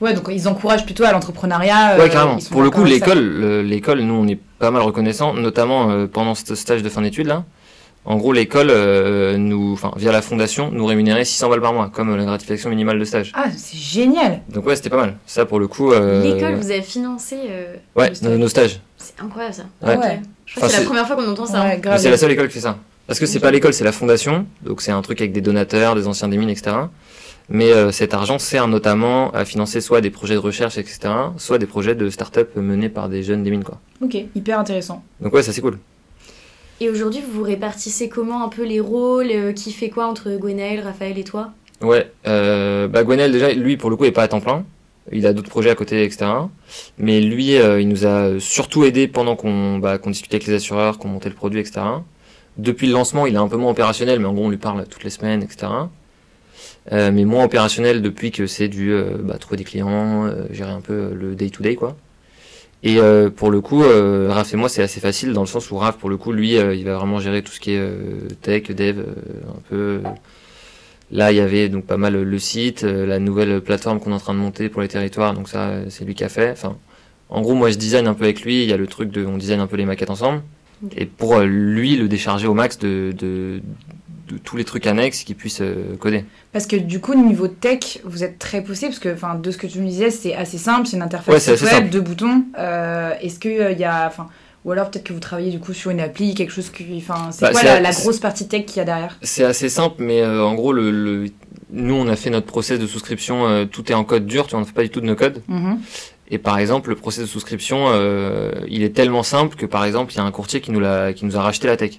[0.00, 1.98] Ouais, donc ils encouragent plutôt à l'entrepreneuriat.
[1.98, 2.38] Ouais, carrément.
[2.50, 6.54] Pour le coup, l'école, le- l'école, nous, on est pas mal reconnaissant, notamment pendant ce
[6.54, 7.44] stage de fin d'études là.
[8.10, 11.90] En gros, l'école, euh, nous, enfin, via la fondation, nous rémunérait 600 balles par mois,
[11.94, 13.30] comme la gratification minimale de stage.
[13.36, 15.14] Ah, c'est génial Donc ouais, c'était pas mal.
[15.26, 15.92] Ça, pour le coup.
[15.92, 18.80] euh, L'école vous a financé, euh, Ouais, nos, nos stages.
[18.98, 19.62] c'est incroyable ça.
[19.86, 19.94] Ouais.
[19.96, 20.02] Ok.
[20.02, 20.20] Ouais.
[20.44, 21.60] Je crois que Enfin, c'est c'est- la première fois qu'on entend ça.
[21.62, 21.76] hein.
[21.84, 21.98] Ouais.
[21.98, 22.78] C'est la seule école qui fait ça.
[23.06, 24.44] Parce que c'est pas l'école, c'est la fondation.
[24.64, 26.76] Donc c'est un truc avec des donateurs, des anciens des mines, etc.
[27.48, 31.00] Mais euh, cet argent sert notamment à financer soit des projets de recherche, etc.,
[31.36, 33.78] soit des projets de start-up menés par des jeunes des mines, quoi.
[34.02, 35.02] Ok, hyper intéressant.
[35.20, 35.78] Donc ouais, ça c'est cool.
[36.82, 40.30] Et aujourd'hui, vous vous répartissez comment un peu les rôles euh, Qui fait quoi entre
[40.38, 41.52] Gwenaël, Raphaël et toi?
[41.82, 44.64] Ouais, euh, bah Gwenel déjà, lui pour le coup est pas à temps plein.
[45.12, 46.26] Il a d'autres projets à côté, etc.
[46.96, 50.54] Mais lui, euh, il nous a surtout aidé pendant qu'on bah, qu'on discutait avec les
[50.54, 51.80] assureurs, qu'on montait le produit, etc.
[52.56, 54.86] Depuis le lancement, il est un peu moins opérationnel, mais en gros on lui parle
[54.86, 55.72] toutes les semaines, etc.
[56.92, 61.12] Euh, mais moins opérationnel depuis que c'est du bah, trouver des clients, gérer un peu
[61.12, 61.96] le day to day quoi.
[62.82, 65.70] Et euh, pour le coup, euh, Raph et moi c'est assez facile dans le sens
[65.70, 67.78] où Raph pour le coup lui euh, il va vraiment gérer tout ce qui est
[67.78, 69.04] euh, tech, dev, euh,
[69.48, 70.00] un peu.
[71.12, 74.14] Là, il y avait donc pas mal le site, euh, la nouvelle plateforme qu'on est
[74.14, 76.52] en train de monter pour les territoires, donc ça, c'est lui qui a fait.
[76.52, 76.76] Enfin,
[77.30, 78.62] en gros, moi, je design un peu avec lui.
[78.62, 80.40] Il y a le truc de, on design un peu les maquettes ensemble,
[80.96, 83.60] et pour lui, le décharger au max de, de
[84.38, 86.24] tous les trucs annexes qu'il puisse euh, coder.
[86.52, 89.56] Parce que du coup, niveau tech, vous êtes très poussé, parce que enfin, de ce
[89.58, 91.88] que tu me disais, c'est assez simple, c'est une interface Ouais, web, simple.
[91.90, 92.44] deux boutons.
[92.58, 94.06] Euh, Est-ce qu'il y a.
[94.06, 94.28] Enfin,
[94.64, 96.84] ou alors peut-être que vous travaillez du coup sur une appli, quelque chose qui.
[96.98, 99.16] Enfin, c'est Bah, quoi la, grosse partie tech qu'il y a derrière?
[99.22, 101.26] C'est assez simple, mais euh, en gros, le, le,
[101.72, 104.50] nous, on a fait notre process de souscription, euh, tout est en code dur, tu
[104.50, 105.42] vois, on ne fait pas du tout de no code.
[105.48, 105.78] Mhm.
[106.32, 110.12] Et par exemple, le process de souscription, euh, il est tellement simple que par exemple,
[110.12, 110.82] il y a un courtier qui nous,
[111.16, 111.98] qui nous a racheté la tech.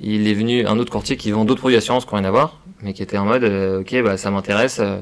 [0.00, 2.30] Il est venu un autre courtier qui vend d'autres produits d'assurance qui n'ont rien à
[2.30, 4.98] voir, mais qui était en mode, euh, ok, bah ça m'intéresse, euh,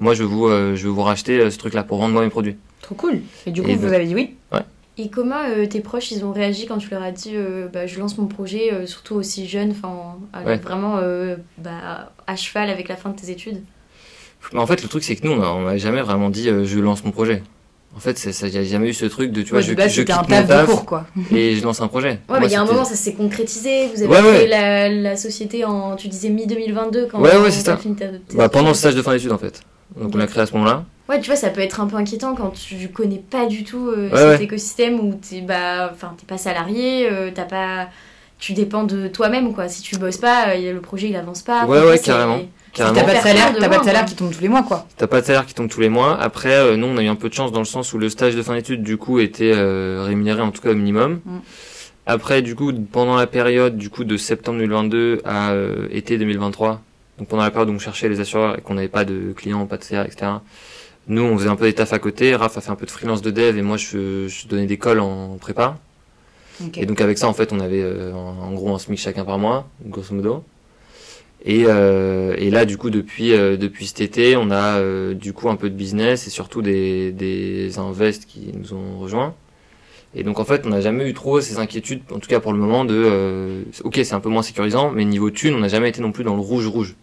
[0.00, 2.30] moi je vous, euh, je veux vous racheter euh, ce truc-là pour vendre moi mes
[2.30, 2.56] produits.
[2.80, 3.20] Trop cool.
[3.46, 4.34] Et du coup, Et vous avez dit oui
[4.98, 7.86] Et comment euh, tes proches ils ont réagi quand tu leur as dit euh, bah,
[7.86, 10.56] je lance mon projet, euh, surtout aussi jeune, enfin Ouais.
[10.58, 13.62] vraiment euh, bah, à cheval avec la fin de tes études?
[14.56, 17.04] En fait, le truc, c'est que nous, on n'a jamais vraiment dit euh, je lance
[17.04, 17.42] mon projet.
[17.94, 19.92] En fait, il n'y a jamais eu ce truc de tu vois, Ouais, je, base,
[19.92, 21.06] quitte un mon taf taf cours, quoi.
[21.30, 22.20] et je lance un projet.
[22.28, 23.88] Ouais, mais il y a un moment, ça s'est concrétisé.
[23.94, 27.76] Vous avez Ouais, La, la société en, tu disais, mi-2022 quand Ouais, ouais, c'est ça.
[27.76, 29.60] fini ta- Bah, pendant le stage de fin d'études, en fait.
[30.00, 30.84] Donc, on l'a créé à ce moment-là.
[31.08, 33.88] Ouais, tu vois, ça peut être un peu inquiétant quand tu connais pas du tout
[33.88, 34.44] euh, Ouais, cet ouais.
[34.44, 37.88] écosystème où t'es bah, enfin, t'es pas salarié, euh, t'as pas,
[38.38, 39.68] tu dépends de toi-même quoi.
[39.68, 41.66] Si tu bosses pas, euh, y a- le projet il avance pas.
[41.66, 41.98] Ouais, ouais.
[41.98, 42.40] Carrément.
[42.74, 44.86] T'as pas de salaire, t'as pas de salaire qui tombe tous les mois, quoi.
[44.96, 46.18] T'as pas de salaire qui tombe tous les mois.
[46.18, 48.08] Après, euh, nous, on a eu un peu de chance dans le sens où le
[48.08, 51.20] stage de fin d'études, du coup, était euh, rémunéré en tout cas au minimum.
[51.24, 51.38] Mm.
[52.06, 56.80] Après, du coup, pendant la période du coup de septembre 2022 à euh, été 2023,
[57.18, 59.66] donc pendant la période où on cherchait les assureurs et qu'on n'avait pas de clients,
[59.66, 60.32] pas de CA, etc.
[61.08, 62.34] Nous, on faisait un peu des tafs à côté.
[62.34, 64.78] Raph a fait un peu de freelance de dev et moi, je, je donnais des
[64.78, 65.76] calls en prépa.
[66.64, 66.78] Ok.
[66.78, 69.24] Et donc avec ça, en fait, on avait euh, en, en gros un SMIC chacun
[69.24, 70.44] par mois, grosso modo.
[71.44, 75.32] Et, euh, et là, du coup, depuis euh, depuis cet été, on a euh, du
[75.32, 79.34] coup un peu de business et surtout des des invests qui nous ont rejoints.
[80.14, 82.52] Et donc en fait, on n'a jamais eu trop ces inquiétudes, en tout cas pour
[82.52, 85.68] le moment, de euh, ok, c'est un peu moins sécurisant, mais niveau thune, on n'a
[85.68, 86.96] jamais été non plus dans le rouge rouge.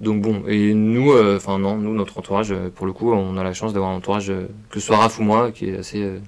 [0.00, 3.42] Donc bon, et nous, euh, enfin non, nous notre entourage, pour le coup, on a
[3.42, 4.32] la chance d'avoir un entourage,
[4.70, 6.18] que ce soit Raph ou moi, qui est assez euh,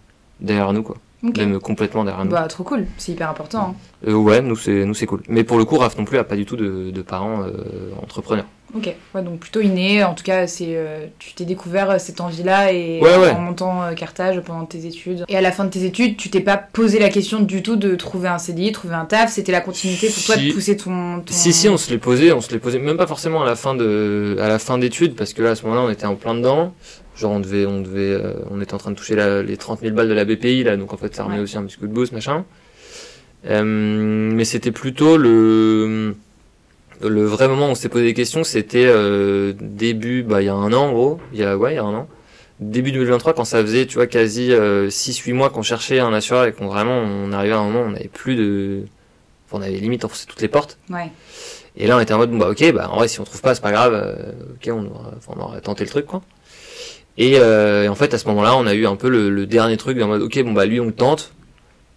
[0.40, 1.36] derrière nous, quoi, Ok.
[1.36, 2.30] même complètement derrière nous.
[2.30, 2.86] Bah, trop cool.
[2.96, 3.74] C'est hyper important.
[4.04, 4.08] hein.
[4.08, 5.22] Euh, ouais, nous c'est nous c'est cool.
[5.28, 7.90] Mais pour le coup, Raph non plus a pas du tout de, de parents euh,
[8.02, 8.46] entrepreneurs.
[8.74, 8.94] Ok.
[9.14, 10.04] Ouais, donc plutôt inné.
[10.04, 13.30] En tout cas, c'est euh, tu t'es découvert cette envie-là et Ouais, ouais.
[13.32, 15.24] en montant Carthage pendant tes études.
[15.28, 17.74] Et à la fin de tes études, tu t'es pas posé la question du tout
[17.76, 19.30] de trouver un CDI, trouver un taf.
[19.32, 21.20] C'était la continuité pour toi de pousser ton.
[21.20, 23.44] ton- Si si, on se l'est posé, on se l'est posé même pas forcément à
[23.46, 26.06] la fin de à la fin d'études parce que là à ce moment-là, on était
[26.06, 26.72] en plein dedans.
[27.20, 29.80] Genre on devait on devait euh, on était en train de toucher la- les 30
[29.80, 31.42] 000 balles de la BPI là, donc en fait ça remet Ouais.
[31.42, 32.44] aussi un petit coup de boost machin.
[33.46, 36.14] Euh, mais c'était plutôt le
[37.02, 40.48] le vrai moment où on s'est posé des questions, c'était euh, début, bah il y
[40.48, 42.08] a un an en gros, il y a ouais il y a un an,
[42.60, 46.52] début 2023 quand ça faisait tu vois quasi 6-8 mois qu'on cherchait un assureur et
[46.52, 48.82] qu'on vraiment on arrivait à un moment où on n'avait plus de,
[49.46, 50.76] enfin, on avait limite enfoncé toutes les portes.
[50.90, 51.10] Ouais.
[51.76, 53.40] Et là on était en mode bon bah ok bah en vrai si on trouve
[53.40, 53.94] pas c'est pas grave,
[54.56, 56.20] ok on aura, on aura tenté le truc quoi.
[57.18, 59.46] Et, euh, et en fait à ce moment-là on a eu un peu le, le
[59.46, 61.32] dernier truc en mode ok bon bah lui on le tente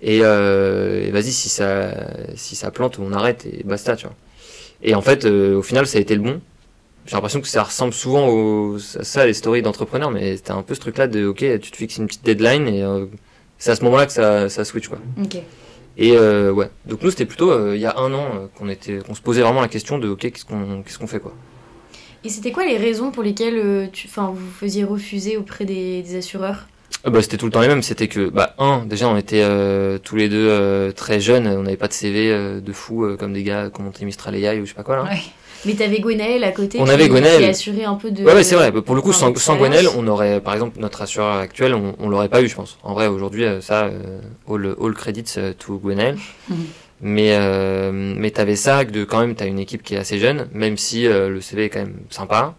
[0.02, 1.94] et, euh, et vas-y si ça
[2.36, 4.16] si ça plante on arrête et basta tu vois.
[4.82, 6.42] Et en fait euh, au final ça a été le bon.
[7.06, 10.62] J'ai l'impression que ça ressemble souvent au, à ça les stories d'entrepreneurs mais c'était un
[10.62, 13.06] peu ce truc là de ok tu te fixes une petite deadline et euh,
[13.60, 14.98] c'est à ce moment-là que ça, ça switch quoi.
[15.22, 15.38] Ok.
[15.96, 18.98] Et euh, ouais, donc nous c'était plutôt euh, il y a un an qu'on était,
[18.98, 21.34] qu'on se posait vraiment la question de ok qu'est-ce qu'on qu'est-ce qu'on fait quoi.
[22.26, 25.66] Et c'était quoi les raisons pour lesquelles euh, tu, enfin, vous vous faisiez refuser auprès
[25.66, 26.68] des, des assureurs?
[27.06, 29.42] Euh, bah, c'était tout le temps les mêmes, c'était que bah un déjà on était
[29.44, 33.06] euh, tous les deux euh, très jeunes, on n'avait pas de CV euh, de fou
[33.20, 35.04] comme des gars ont monté Mistral ou je sais pas quoi là.
[35.04, 35.20] Ouais.
[35.66, 37.42] Mais t'avais Gwenaël à côté On qui, avait Gwenaël.
[37.42, 38.24] qui assurait un peu de.
[38.24, 38.72] Ouais, ouais c'est vrai.
[38.72, 39.58] Bah, Pour le coup, sans, sans
[39.98, 42.78] on aurait, par exemple, notre assureur actuel, on, on l'aurait pas eu, je pense.
[42.84, 43.90] En vrai, aujourd'hui, ça,
[44.50, 46.18] all, all credits to Gwenel.
[47.02, 50.48] Mais, euh, mais t'avais ça, de quand même, t'as une équipe qui est assez jeune,
[50.54, 52.56] même si euh, le CV est quand même sympa.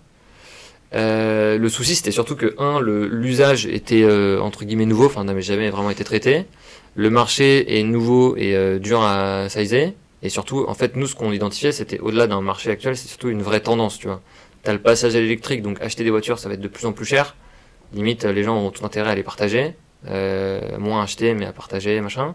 [0.95, 5.25] Euh, le souci, c'était surtout que, un, le- l'usage était, euh, entre guillemets, nouveau, enfin,
[5.25, 6.47] n'avait jamais vraiment été traité.
[6.95, 9.95] Le marché est nouveau et dur à sizer.
[10.23, 13.29] Et surtout, en fait, nous, ce qu'on identifiait, c'était au-delà d'un marché actuel, c'est surtout
[13.31, 14.21] une vraie tendance, tu vois.
[14.63, 16.93] T'as le passage à l'électrique, donc acheter des voitures, ça va être de plus en
[16.93, 17.35] plus cher.
[17.95, 19.75] Limite, les gens ont tout intérêt à les partager.
[20.79, 22.35] Moins acheter, mais à partager, machin.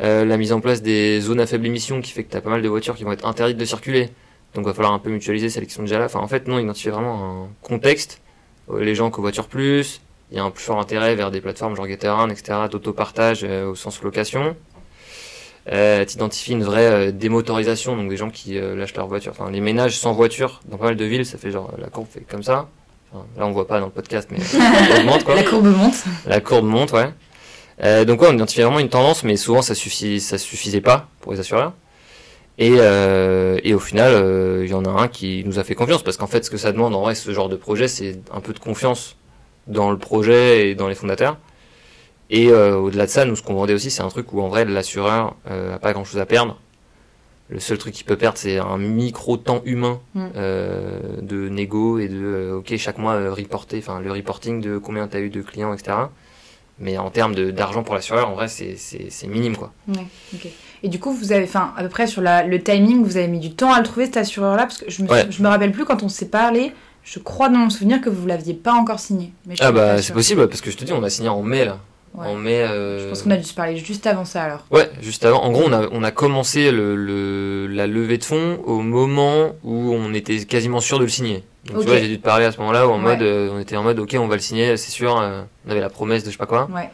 [0.00, 2.50] Euh, la mise en place des zones à faible émission qui fait que t'as pas
[2.50, 4.08] mal de voitures qui vont être interdites de circuler.
[4.54, 6.06] Donc va falloir un peu mutualiser celles qui sont déjà là.
[6.06, 8.20] Enfin, en fait, nous, on identifie vraiment un contexte.
[8.70, 10.00] Euh, Les gens covoiturent plus.
[10.30, 13.68] Il y a un plus fort intérêt vers des plateformes genre Gatorade, etc., d'autopartage euh,
[13.70, 14.56] au sens location.
[15.70, 19.32] Euh, T'identifies une vraie euh, démotorisation, donc des gens qui lâchent leur voiture.
[19.38, 22.08] Enfin, les ménages sans voiture dans pas mal de villes, ça fait genre la courbe
[22.10, 22.68] fait comme ça.
[23.12, 24.58] Enfin, là, on voit pas dans le podcast, mais ça
[24.98, 25.34] augmente quoi.
[25.34, 26.02] La courbe monte.
[26.26, 27.10] La courbe monte, ouais.
[27.82, 31.08] Euh, donc ouais, on identifie vraiment une tendance, mais souvent ça suffit, ça suffisait pas
[31.20, 31.72] pour les assureurs.
[32.58, 35.74] Et, euh, et au final, euh, il y en a un qui nous a fait
[35.74, 38.20] confiance parce qu'en fait, ce que ça demande en vrai, ce genre de projet, c'est
[38.32, 39.16] un peu de confiance
[39.66, 41.38] dans le projet et dans les fondateurs.
[42.30, 44.64] Et au-delà de ça, nous, ce qu'on vendait aussi, c'est un truc où en vrai,
[44.64, 46.58] l'assureur euh, a pas grand-chose à perdre.
[47.50, 50.28] Le seul truc qu'il peut perdre, c'est un micro temps humain Mm.
[51.22, 55.20] de négo et de ok chaque mois reporter, enfin le reporting de combien tu as
[55.20, 55.96] eu de clients, etc.
[56.82, 58.76] Mais en termes d'argent pour l'assureur, en vrai, c'est-
[59.26, 59.72] minime quoi.
[59.88, 60.04] Ouais.
[60.82, 63.28] Et du coup, vous avez, enfin, à peu près sur la, le timing, vous avez
[63.28, 65.26] mis du temps à le trouver cet assureur-là, parce que je me, Ouais.
[65.30, 66.72] je me rappelle plus quand on s'est parlé.
[67.04, 69.32] Je crois dans mon souvenir que vous l'aviez pas encore signé.
[69.46, 71.64] Mais Ah bah c'est possible parce que je te dis, on a signé en mai
[71.64, 71.78] là.
[72.14, 72.26] Ouais.
[72.26, 72.58] En mai.
[72.62, 74.66] euh, Je pense qu'on a dû se parler juste avant ça alors.
[74.70, 75.42] Ouais, juste avant.
[75.42, 79.52] En gros, on a, on a commencé le, le, la levée de fonds au moment
[79.64, 81.42] où on était quasiment sûr de le signer.
[81.64, 83.02] Donc tu vois, j'ai dû te parler à ce moment-là où en Ouais.
[83.16, 85.16] mode, euh, on était en mode, ok, on va le signer, c'est sûr.
[85.18, 86.68] euh, on avait la promesse de je sais pas quoi.
[86.72, 86.90] Ouais.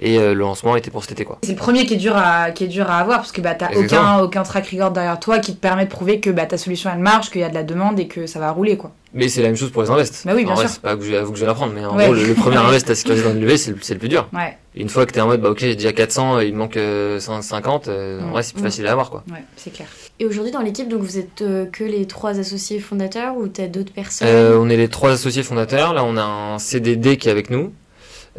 [0.00, 1.38] Et euh, le lancement était pour cet été, quoi.
[1.44, 3.54] C'est le premier qui est dur à, qui est dur à avoir parce que bah,
[3.54, 6.58] t'as aucun, aucun track record derrière toi qui te permet de prouver que bah, ta
[6.58, 8.90] solution elle marche, qu'il y a de la demande et que ça va rouler quoi.
[9.14, 10.22] Mais c'est la même chose pour les invests.
[10.24, 10.74] Bah oui, bien en vrai, sûr.
[10.74, 12.06] c'est pas que je, à vous que je vais l'apprendre, mais en Ouais.
[12.06, 14.08] gros, le, le premier invest à sécuriser dans une levée, c'est le, c'est le plus
[14.08, 14.26] dur.
[14.32, 16.58] Ouais, une fois que t'es en mode, bah ok, j'ai déjà 400, et il me
[16.58, 18.64] manque euh, 150, euh, en vrai, c'est plus Mm.
[18.64, 19.22] facile à avoir, quoi.
[19.30, 19.86] ouais, c'est clair.
[20.18, 23.66] Et aujourd'hui, dans l'équipe, donc vous êtes euh, que les trois associés fondateurs ou t'as
[23.66, 24.26] d'autres personnes?
[24.30, 25.92] Euh, on est les trois associés fondateurs.
[25.92, 27.72] Là, on a un CDD qui est avec nous,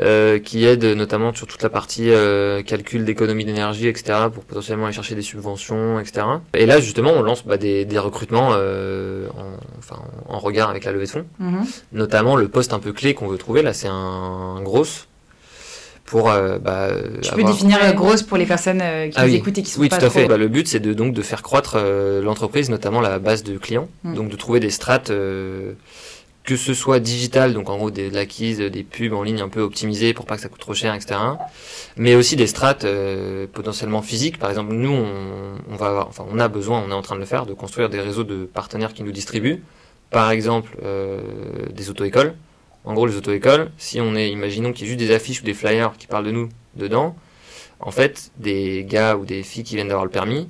[0.02, 4.86] euh, qui aide notamment sur toute la partie euh, calcul d'économie d'énergie, etc., pour potentiellement
[4.86, 6.26] aller chercher des subventions, etc.
[6.56, 10.84] Et là, justement, on lance bah, des, des recrutements euh, en, enfin, en regard avec
[10.86, 11.26] la levée de fonds.
[11.40, 11.66] Mhm.
[11.92, 13.62] Notamment le poste un peu clé qu'on veut trouver.
[13.62, 14.86] Là, c'est un, gros
[16.06, 16.90] pour euh, bah,
[17.22, 19.38] Tu peux définir euh, grosse pour les personnes euh, qui Ah nous oui.
[19.38, 20.20] écoutent et qui sont Oui, pas tout à trop.
[20.20, 20.28] fait.
[20.28, 23.58] Bah, le but, c'est de, donc de faire croître euh, l'entreprise, notamment la base de
[23.58, 23.88] clients.
[24.04, 24.16] Mm.
[24.16, 25.74] Donc de trouver des strates, euh,
[26.44, 29.62] que ce soit digital, donc en gros de l'acquise, des pubs en ligne un peu
[29.62, 31.20] optimisées pour pas que ça coûte trop cher, etc.
[31.96, 34.40] Mais aussi des strates euh, potentiellement physiques.
[34.40, 37.16] Par exemple, nous, on, on va avoir, enfin, on a besoin, on est en train
[37.16, 39.64] de le faire, de construire des réseaux de partenaires qui nous distribuent.
[40.10, 41.22] Par exemple, euh,
[41.72, 42.36] des auto-écoles.
[42.84, 45.46] En gros, les auto-écoles, si on est, imaginons qu'il y ait juste des affiches ou
[45.46, 47.16] des flyers qui parlent de nous dedans,
[47.80, 50.50] en fait, des gars ou des filles qui viennent d'avoir le permis,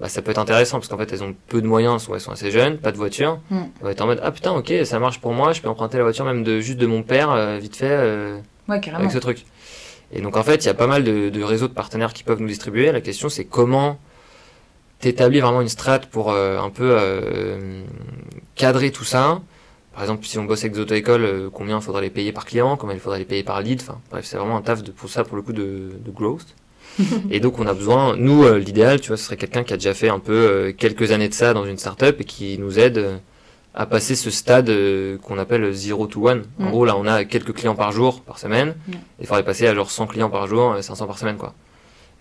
[0.00, 2.20] bah, ça peut être intéressant parce qu'en fait, elles ont peu de moyens, soit elles
[2.22, 3.38] sont assez jeunes, pas de voiture.
[3.50, 3.58] Mm.
[3.80, 5.98] On va être en mode, ah putain, ok, ça marche pour moi, je peux emprunter
[5.98, 9.00] la voiture même de juste de mon père, euh, vite fait, euh, Ouais, carrément.
[9.00, 9.44] avec ce truc.
[10.12, 12.24] Et donc, en fait, il y a pas mal de, de réseaux de partenaires qui
[12.24, 12.90] peuvent nous distribuer.
[12.92, 13.98] La question, c'est comment
[14.98, 17.82] t'établis vraiment une strat pour euh, un peu euh,
[18.56, 19.40] cadrer tout ça?
[19.92, 22.44] Par exemple, si on bosse avec des auto-écoles, euh, combien il faudrait les payer par
[22.46, 23.82] client, combien il faudrait les payer par lead?
[23.82, 26.54] Enfin, bref, c'est vraiment un taf de, pour ça, pour le coup, de, de growth.
[27.30, 29.76] Et donc, on a besoin, nous, euh, l'idéal, tu vois, ce serait quelqu'un qui a
[29.76, 32.78] déjà fait un peu euh, quelques années de ça dans une startup et qui nous
[32.78, 33.16] aide euh,
[33.74, 34.70] à passer ce stade
[35.22, 36.44] qu'on appelle zero to one.
[36.58, 36.70] En Mm.
[36.70, 38.74] gros, là, on a quelques clients par jour, par semaine.
[38.88, 38.92] Mm.
[39.20, 41.54] Il faudrait passer à genre 100 clients par jour, euh, 500 par semaine, quoi.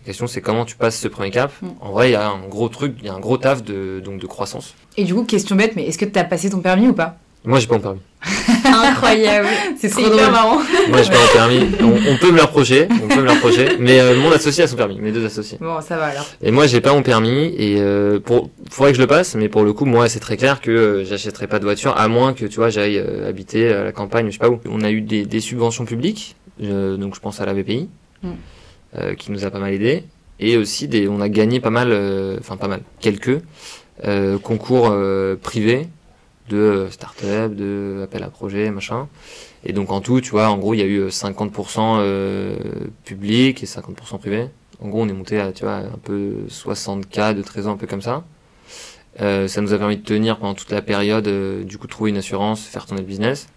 [0.02, 1.52] La question, c'est comment tu passes ce premier cap.
[1.62, 1.68] Mm.
[1.82, 4.00] En vrai, il y a un gros truc, il y a un gros taf de,
[4.00, 4.76] donc de croissance.
[4.96, 7.18] Et du coup, question bête, mais est-ce que t'as passé ton permis ou pas?
[7.44, 8.00] Moi, j'ai pas mon permis.
[8.82, 9.48] Incroyable.
[9.78, 10.58] C'est trop hyper marrant.
[10.89, 11.60] Moi, j'ai pas mon permis.
[11.82, 13.78] On, on peut me le reprocher, on peut me le reprocher.
[13.80, 15.58] Mais euh, mon associé a son permis, mes deux associés.
[15.62, 16.26] Bon, ça va alors.
[16.42, 19.36] Et moi, j'ai pas mon permis et euh, pour, faudrait que je le passe.
[19.36, 22.08] Mais pour le coup, moi, c'est très clair que euh, j'achèterai pas de voiture à
[22.08, 24.60] moins que tu vois, j'aille euh, habiter à la campagne, je sais pas où.
[24.70, 27.89] On a eu des, des subventions publiques, euh, donc je pense à la BPI,
[28.22, 28.28] Mm.
[28.98, 30.04] euh, qui nous a pas mal aidé.
[30.42, 33.39] Et aussi, des, on a gagné pas mal, euh, enfin pas mal, quelques
[34.06, 35.88] euh, concours euh, privés
[36.50, 39.08] de euh, start-up, de appel à projet, machin.
[39.64, 42.56] Et donc en tout, tu vois, en gros, il y a eu euh, 50% euh,
[43.06, 44.50] public et 50% privé.
[44.82, 47.88] En gros, on est monté à, tu vois, un peu 60K de trésor, un peu
[47.88, 48.24] comme ça.
[49.22, 52.12] Euh, ça nous a permis de tenir pendant toute la période, euh, du coup, trouver
[52.12, 53.50] une assurance, faire tourner le business.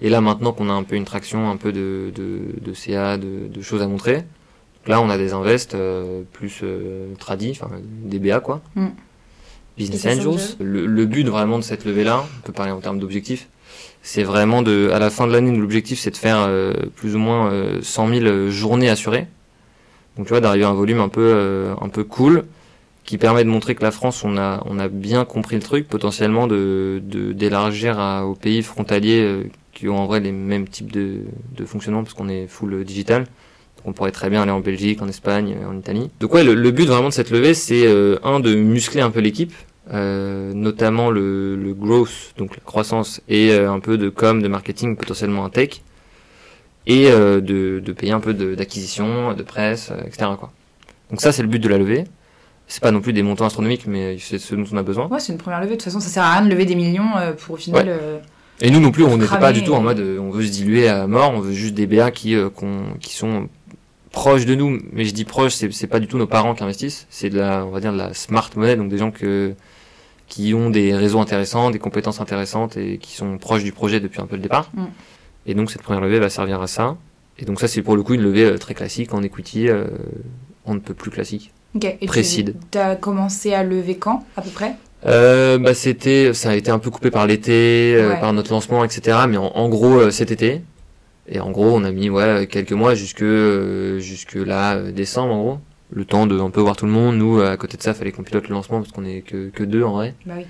[0.00, 3.62] Et là, maintenant qu'on a un peu une traction, un peu de, de, CA, de,
[3.62, 4.24] choses à montrer,
[4.86, 7.70] là, on a des invests euh, plus euh, tradis, enfin
[8.04, 8.62] des BA, quoi.
[8.76, 8.88] Mm.
[9.76, 10.56] Business Angels.
[10.60, 13.48] Le, le but vraiment de cette levée-là, on peut parler en termes d'objectifs,
[14.02, 17.18] c'est vraiment de, à la fin de l'année, l'objectif c'est de faire euh, plus ou
[17.18, 19.26] moins euh, 100 000 journées assurées.
[20.16, 22.44] Donc tu vois, d'arriver à un volume un peu, euh, un peu cool,
[23.04, 25.88] qui permet de montrer que la France, on a, on a bien compris le truc,
[25.88, 30.68] potentiellement de, de d'élargir à- aux pays frontaliers euh, qui ont en vrai les mêmes
[30.68, 31.18] types de,
[31.56, 33.26] de fonctionnement, parce qu'on est full digital.
[33.84, 36.10] On pourrait très bien aller en Belgique, en Espagne, en Italie.
[36.20, 39.10] Donc ouais, le, le but vraiment de cette levée, c'est euh, un de muscler un
[39.10, 39.54] peu l'équipe,
[39.92, 44.48] euh, notamment le, le growth, donc la croissance, et euh, un peu de com, de
[44.48, 45.80] marketing, potentiellement un tech,
[46.86, 50.30] et euh, de, de payer un peu d'acquisition, de, presse, euh, etc.
[50.38, 50.52] Quoi.
[51.10, 52.04] Donc ça, c'est le but de la levée.
[52.66, 55.08] C'est pas non plus des montants astronomiques, mais c'est ce dont on a besoin.
[55.08, 55.72] Ouais, c'est une première levée.
[55.72, 57.84] De toute façon, ça sert à rien de lever des millions euh, pour au final.
[57.86, 57.92] Ouais.
[58.00, 58.18] euh,
[58.60, 60.86] Et nous non plus, on n'était pas du tout en mode on veut se diluer
[60.88, 63.48] à mort, on veut juste des BA qui, euh, qu'on- qui sont
[64.12, 64.78] proches de nous.
[64.92, 67.64] Mais je dis proches, c'est, pas du tout nos parents qui investissent, c'est de la,
[67.64, 69.54] on va dire de la smart money, donc des gens que,
[70.28, 74.20] qui ont des réseaux intéressants, des compétences intéressantes et qui sont proches du projet depuis
[74.20, 74.70] un peu le départ.
[74.74, 74.84] Mm.
[75.46, 76.96] Et donc cette première levée va servir à ça.
[77.38, 79.86] Et donc ça c'est pour le coup une levée euh, très classique en equity, euh,
[80.66, 81.52] on ne peut plus classique.
[81.74, 81.96] Ok.
[82.00, 82.56] Et Précide.
[82.70, 84.76] Tu as commencé à lever quand, à peu près?
[85.06, 88.84] Euh, bah c'était, ça a été un peu coupé par l'été, euh, par notre lancement,
[88.84, 89.18] etc.
[89.28, 90.62] Mais en, en gros cet été.
[91.28, 95.32] Et en gros, on a mis ouais quelques mois jusque euh, jusque là euh, décembre
[95.34, 95.58] en gros.
[95.92, 97.16] Le temps de un peu voir tout le monde.
[97.16, 99.64] Nous à côté de ça, fallait qu'on pilote le lancement parce qu'on est que que
[99.64, 100.14] deux en vrai.
[100.26, 100.44] Bah oui.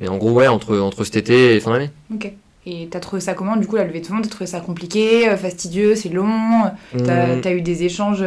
[0.00, 1.90] Mais en gros ouais entre entre cet été et fin d'année.
[2.12, 2.32] Ok.
[2.64, 5.28] Et t'as trouvé ça comment Du coup, la levée de fonds, t'as trouvé ça compliqué,
[5.28, 6.70] euh, fastidieux, c'est long?
[6.96, 8.24] T'as Hum, as eu des échanges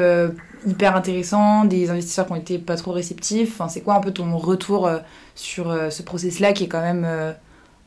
[0.67, 3.53] hyper intéressants, des investisseurs qui ont été pas trop réceptifs?
[3.53, 4.89] Enfin, c'est quoi un peu ton retour
[5.35, 7.07] sur ce process-là qui est quand même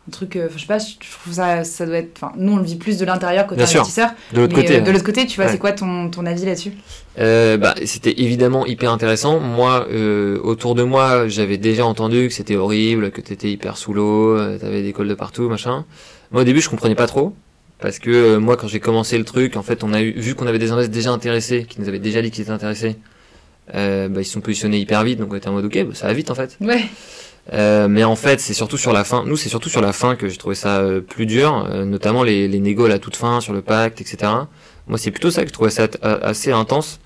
[0.08, 2.10] un truc, euh, je sais pas, je trouve ça, ça doit être.
[2.16, 3.80] Enfin, nous, on le vit plus de l'intérieur côté Bien sûr.
[3.82, 4.10] investisseur.
[4.32, 4.76] De l'autre côté.
[4.76, 5.52] euh, de l'autre côté, tu vois, Ouais.
[5.52, 6.72] c'est quoi ton, ton avis là-dessus?
[7.18, 9.38] Euh, bah, c'était évidemment hyper intéressant.
[9.38, 13.92] Moi, euh, autour de moi, j'avais déjà entendu que c'était horrible, que t'étais hyper sous
[13.92, 15.84] l'eau, t'avais des cols de partout, machin.
[16.32, 17.34] Moi, au début, je comprenais pas trop.
[17.80, 20.46] Parce que moi, quand j'ai commencé le truc, en fait, on a eu, vu qu'on
[20.48, 22.96] avait des investisseurs déjà intéressés, qui nous avaient déjà dit qu'ils étaient intéressés,
[23.72, 26.06] bah, ils se sont positionnés hyper vite, donc on était en mode ok, bah, ça
[26.08, 26.56] va vite en fait.
[26.60, 26.84] Ouais.
[27.54, 29.24] Euh, mais en fait, c'est surtout sur la fin.
[29.24, 32.22] Nous, c'est surtout sur la fin que j'ai trouvé ça euh, plus dur, euh, notamment
[32.22, 34.32] les, les négos à toute fin sur le pacte, etc.
[34.86, 37.00] Moi, c'est plutôt ça que je trouvais ça a- assez intense.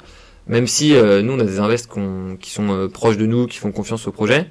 [0.48, 3.46] Même si euh, nous, on a des invests qu'on- qui sont euh, proches de nous,
[3.46, 4.46] qui font confiance au projet,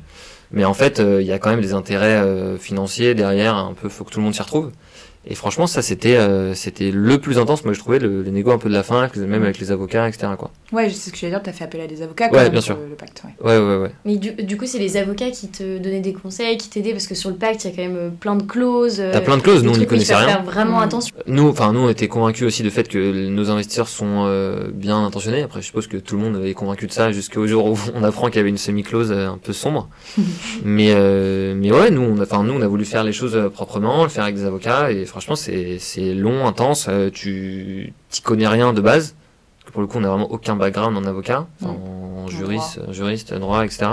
[0.51, 3.55] mais en fait, euh, il y a quand même des intérêts euh, financiers derrière.
[3.55, 4.71] Un peu, faut que tout le monde s'y retrouve.
[5.27, 7.63] Et franchement, ça, c'était euh, c'était le plus intense.
[7.63, 9.71] Moi, je trouvais le, les négos un peu de la fin, avec même avec les
[9.71, 10.29] avocats, etc.
[10.35, 10.49] Quoi.
[10.71, 12.43] Ouais, je sais ce que j'allais dire, t'as fait appel à des avocats quand Ouais,
[12.43, 12.77] même bien pour sûr.
[12.81, 13.47] Le, le pacte, ouais.
[13.47, 13.91] Ouais, ouais, ouais.
[14.03, 17.05] Mais du, du coup, c'est les avocats qui te donnaient des conseils, qui t'aidaient, parce
[17.05, 18.99] que sur le pacte, il y a quand même euh, plein de clauses.
[18.99, 19.63] euh, T'as plein de clauses.
[19.63, 20.27] Nous, on n'y connaissait rien.
[20.27, 20.83] faire vraiment Mm.
[20.83, 21.15] attention.
[21.27, 25.05] Nous, enfin, nous, on était convaincus aussi du fait que nos investisseurs sont euh, bien
[25.05, 25.43] intentionnés.
[25.43, 28.03] Après, je suppose que tout le monde est convaincu de ça jusqu'au jour où on
[28.03, 29.87] apprend qu'il y avait une semi-close euh, un peu sombre.
[30.63, 33.35] mais, euh, mais ouais, nous, on a, enfin, nous, on a voulu faire les choses
[33.35, 36.87] euh, proprement, le faire avec des avocats, et franchement, c'est, c'est long, intense.
[36.89, 39.15] euh, tu, t'y connais rien de base.
[39.59, 42.79] Parce que Pour le coup, on n'a vraiment aucun background en avocat, enfin, en juriste,
[42.91, 43.85] juriste, droit, etc.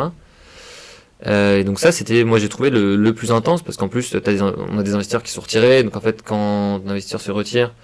[1.26, 4.10] Euh, et donc ça, c'était, moi j'ai trouvé le, le plus intense parce qu'en plus,
[4.10, 5.82] t'as des, on a des investisseurs qui sont retirés.
[5.82, 7.74] Donc en fait, quand un investisseur se retire,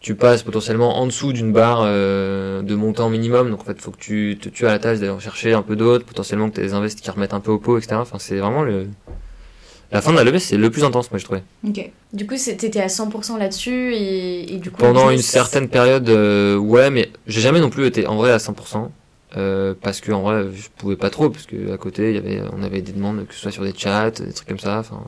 [0.00, 3.50] tu passes potentiellement en dessous d'une barre euh, de montant minimum.
[3.50, 5.52] Donc en fait, il faut que tu te tues à la tâche d'aller en chercher
[5.52, 7.76] un peu d'autres, potentiellement que tu as des invests qui remettent un peu au pot,
[7.78, 7.96] etc.
[7.96, 8.86] Enfin, c'est vraiment le...
[9.90, 11.42] La fin de la levée, c'est le plus intense, moi je trouvais.
[11.66, 11.90] Ok.
[12.12, 14.80] Du coup, t'étais à 100% là-dessus, et, et du coup...
[14.80, 18.36] Pendant une certaine période, euh, ouais, mais j'ai jamais non plus été en vrai à
[18.36, 18.90] 100%.
[19.36, 22.18] Euh, parce que en vrai, je pouvais pas trop, parce que à côté, il y
[22.18, 24.78] avait, on avait des demandes, que ce soit sur des chats, des trucs comme ça.
[24.78, 25.02] Enfin,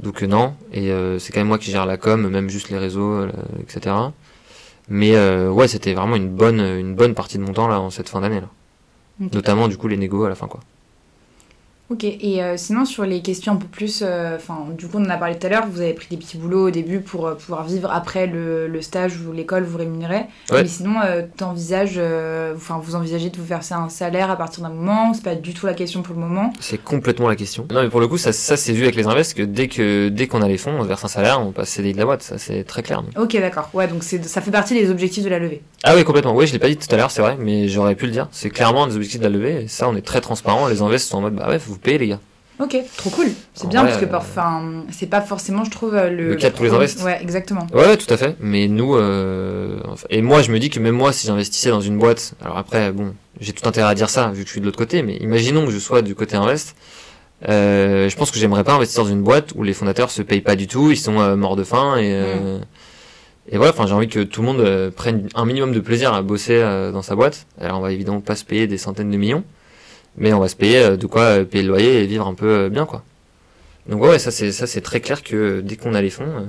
[0.00, 0.54] donc euh, non.
[0.72, 3.30] Et euh, c'est quand même moi qui gère la com, même juste les réseaux, euh,
[3.60, 3.94] etc.
[4.88, 7.90] Mais euh, ouais, c'était vraiment une bonne, une bonne partie de mon temps là en
[7.90, 8.48] cette fin d'année là.
[9.32, 10.60] Notamment du coup les négos à la fin quoi.
[11.90, 15.04] Ok, et euh, sinon sur les questions un peu plus, euh, enfin du coup on
[15.04, 17.26] en a parlé tout à l'heure, vous avez pris des petits boulots au début pour
[17.26, 20.28] euh, pouvoir vivre après le, le stage ou l'école vous rémunérait.
[20.50, 20.62] Ouais.
[20.62, 20.94] Mais sinon
[21.36, 22.00] t'envisages,
[22.56, 25.52] enfin vous envisagez de vous verser un salaire à partir d'un moment, c'est pas du
[25.52, 26.54] tout la question pour le moment.
[26.58, 27.66] C'est complètement la question.
[27.70, 30.08] Non mais pour le coup ça, ça c'est vu avec les invests que dès que
[30.08, 32.06] dès qu'on a les fonds, on se verse un salaire, on passe CDI de la
[32.06, 33.02] boîte, ça c'est très clair.
[33.18, 35.60] Ok d'accord, ouais donc c'est ça fait partie des objectifs de la levée.
[35.86, 36.34] Ah oui, complètement.
[36.34, 38.26] Oui, je l'ai pas dit tout à l'heure, c'est vrai, mais j'aurais pu le dire.
[38.32, 40.66] C'est clairement un des objectifs de la levée, et ça, on est très transparent.
[40.66, 42.20] Les invests sont en mode, bah ouais, faut vous payer, les gars.
[42.60, 43.26] Ok, trop cool.
[43.54, 46.28] C'est En bien parce que euh, enfin c'est pas forcément je trouve euh, le.
[46.28, 47.02] Le cas de tous les invests.
[47.02, 47.66] Ouais exactement.
[47.72, 48.36] Ouais, ouais, tout à fait.
[48.38, 51.80] Mais nous, euh, enfin, et moi, je me dis que même moi, si j'investissais dans
[51.80, 54.60] une boîte, alors après, bon, j'ai tout intérêt à dire ça, vu que je suis
[54.60, 56.76] de l'autre côté, mais imaginons que je sois du côté invest.
[57.48, 60.40] Euh, je pense que j'aimerais pas investir dans une boîte où les fondateurs se payent
[60.40, 62.58] pas du tout, ils sont euh, morts de faim et euh,
[63.50, 63.72] et voilà.
[63.72, 66.60] Enfin, j'ai envie que tout le monde prenne un minimum de plaisir à bosser
[66.92, 67.46] dans sa boîte.
[67.60, 69.44] Alors, on va évidemment pas se payer des centaines de millions,
[70.16, 72.34] mais on va se payer euh, de quoi euh, payer le loyer et vivre un
[72.34, 73.02] peu euh, bien, quoi.
[73.86, 76.46] Donc ouais, ça c'est ça c'est très clair que dès qu'on a les fonds, euh,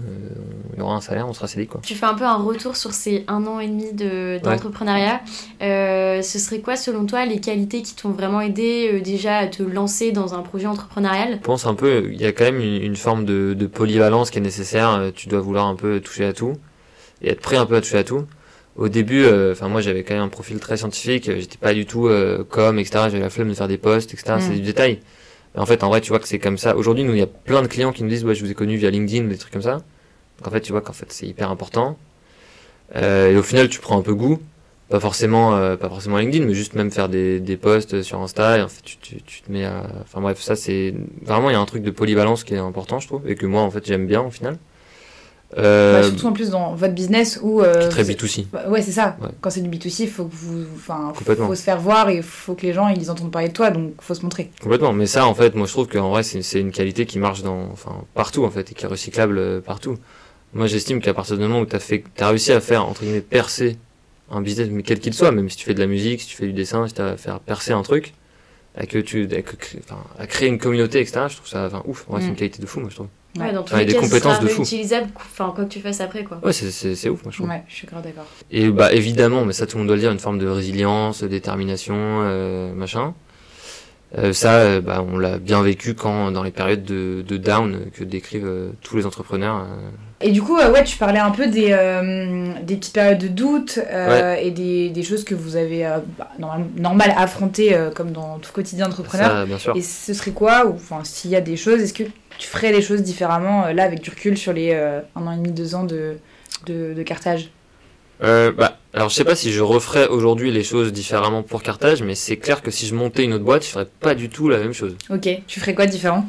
[0.71, 1.81] il y aura un salaire, on sera cédé quoi.
[1.83, 5.19] Tu fais un peu un retour sur ces un an et demi de- d'entrepreneuriat.
[5.61, 9.47] Euh, ce serait quoi, selon toi, les qualités qui t'ont vraiment aidé euh, déjà à
[9.47, 11.33] te lancer dans un projet entrepreneurial?
[11.33, 14.31] Je pense un peu, il y a quand même une, une forme de, de polyvalence
[14.31, 15.11] qui est nécessaire.
[15.13, 16.53] Tu dois vouloir un peu toucher à tout
[17.21, 18.23] et être prêt un peu à toucher à tout.
[18.75, 21.73] Au début, euh, enfin moi j'avais quand même un profil très scientifique, euh, j'étais pas
[21.73, 23.05] du tout euh, com, etc.
[23.05, 24.35] J'avais la flemme de faire des posts, etc.
[24.39, 24.55] C'est Mm.
[24.55, 24.99] du détail.
[25.55, 26.75] Mais en fait, en vrai, tu vois que c'est comme ça.
[26.75, 28.53] Aujourd'hui, nous, il y a plein de clients qui nous disent, ouais, je vous ai
[28.53, 29.75] connu via LinkedIn, des trucs comme ça.
[30.37, 31.97] Donc en fait, tu vois qu'en fait, c'est hyper important.
[32.95, 34.39] Euh, et au final, tu prends un peu goût.
[34.89, 38.59] Pas forcément, euh, pas forcément LinkedIn, mais juste même faire des, des posts sur Insta.
[38.59, 41.53] Et en fait, tu, tu, tu te mets à, enfin bref, ça c'est vraiment il
[41.53, 43.71] y a un truc de polyvalence qui est important, je trouve, et que moi en
[43.71, 44.57] fait j'aime bien au final.
[45.57, 47.61] Euh, Bah, surtout en plus dans votre business où.
[47.61, 48.47] euh, très vous- B2C.
[48.51, 49.15] Bah, Ouais, c'est ça.
[49.21, 49.29] Ouais.
[49.41, 50.65] Quand c'est du B2C, il faut que vous.
[50.75, 51.47] Enfin, Complètement.
[51.47, 53.69] faut se faire voir et il faut que les gens ils entendent parler de toi,
[53.71, 54.49] donc faut se montrer.
[54.61, 54.91] Complètement.
[54.91, 57.41] Mais ça, en fait, moi, je trouve qu'en vrai, c'est c'est une qualité qui marche
[57.43, 59.97] dans, enfin, partout, en fait, et qui est recyclable euh, partout.
[60.53, 63.21] Moi, j'estime qu'à partir du moment où t'as fait, t'as réussi à faire, entre guillemets,
[63.21, 63.77] percer
[64.31, 66.35] un business, mais quel qu'il soit, même si tu fais de la musique, si tu
[66.35, 68.13] fais du dessin, si t'as à faire percer un truc,
[68.75, 71.83] à que tu, à, que- enfin, à créer une communauté, etc., je trouve ça, enfin,
[71.85, 72.05] ouf.
[72.09, 72.29] Ouais, c'est Mm.
[72.29, 73.07] une qualité de fou, moi, je trouve.
[73.37, 74.61] Ouais, dans tous les des cas, ce compétences sera de fou.
[74.61, 76.39] réutilisable, enfin, quoi que tu fasses après, quoi.
[76.43, 77.49] Ouais, c'est, ouf, moi, je trouve.
[77.49, 78.25] Ouais, je suis grave d'accord.
[78.51, 81.21] Et bah évidemment, mais ça tout le monde doit le dire, une forme de résilience,
[81.21, 83.13] de détermination, euh, machin.
[84.17, 87.91] Euh, ça, euh, bah, on l'a bien vécu quand dans les périodes de, de down
[87.93, 89.65] que décrivent euh, tous les entrepreneurs.
[90.21, 93.77] Et du coup, ouais, tu parlais un peu des, euh, des petites périodes de doute
[93.91, 97.15] euh, et des, des choses que vous avez euh, bah, normal, normal
[97.59, 99.29] euh, comme dans tout quotidien d'entrepreneur.
[99.29, 99.75] Ça, bien sûr.
[99.75, 102.03] Et ce serait quoi enfin, s'il y a des choses, est-ce que
[102.37, 105.51] tu ferais les choses différemment là avec du recul sur les un an et demi,
[105.51, 106.17] deux ans de,
[106.65, 107.49] de, de cartage?
[108.23, 112.01] Euh, bah, alors je sais pas si je referais aujourd'hui les choses différemment pour Carthage,
[112.01, 114.47] mais c'est clair que si je montais une autre boîte, je ferais pas du tout
[114.49, 114.95] la même chose.
[115.09, 116.27] Ok, tu ferais quoi de différent?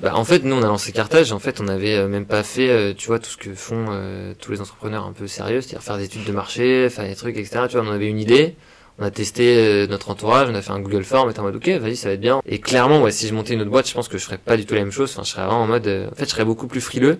[0.00, 2.42] Bah, en fait, nous on a lancé Carthage, en fait on avait euh, même pas
[2.42, 5.60] fait, euh, tu vois, tout ce que font euh, tous les entrepreneurs un peu sérieux,
[5.60, 7.64] c'est-à-dire faire des études de marché, faire des trucs, etc.
[7.68, 8.56] Tu vois, on avait une idée,
[8.98, 11.44] on a testé euh, notre entourage, on a fait un Google Form, on était en
[11.44, 12.40] mode ok, vas-y, ça va être bien.
[12.46, 14.56] Et clairement, ouais, si je montais une autre boîte, je pense que je ferais pas
[14.56, 15.10] du tout la même chose.
[15.12, 17.18] Enfin, je serais vraiment en mode, euh, en fait, je serais beaucoup plus frileux.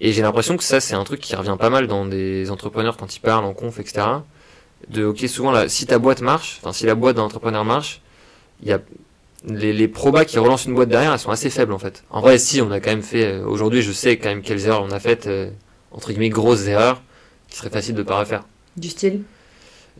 [0.00, 2.96] Et j'ai l'impression que ça, c'est un truc qui revient pas mal dans des entrepreneurs
[2.96, 4.06] quand ils parlent en conf, etc.
[4.88, 8.02] De ok, souvent là, si ta boîte marche, enfin si la boîte d'un entrepreneur marche,
[8.62, 8.80] il y a
[9.44, 12.04] les, les probas qui relancent une boîte derrière, elles sont assez faibles en fait.
[12.10, 14.66] En vrai, si on a quand même fait, euh, aujourd'hui, je sais quand même quelles
[14.66, 15.50] erreurs on a faites, euh,
[15.92, 17.02] entre guillemets, grosses erreurs,
[17.48, 18.44] qui seraient faciles de pas refaire.
[18.76, 19.22] Du style?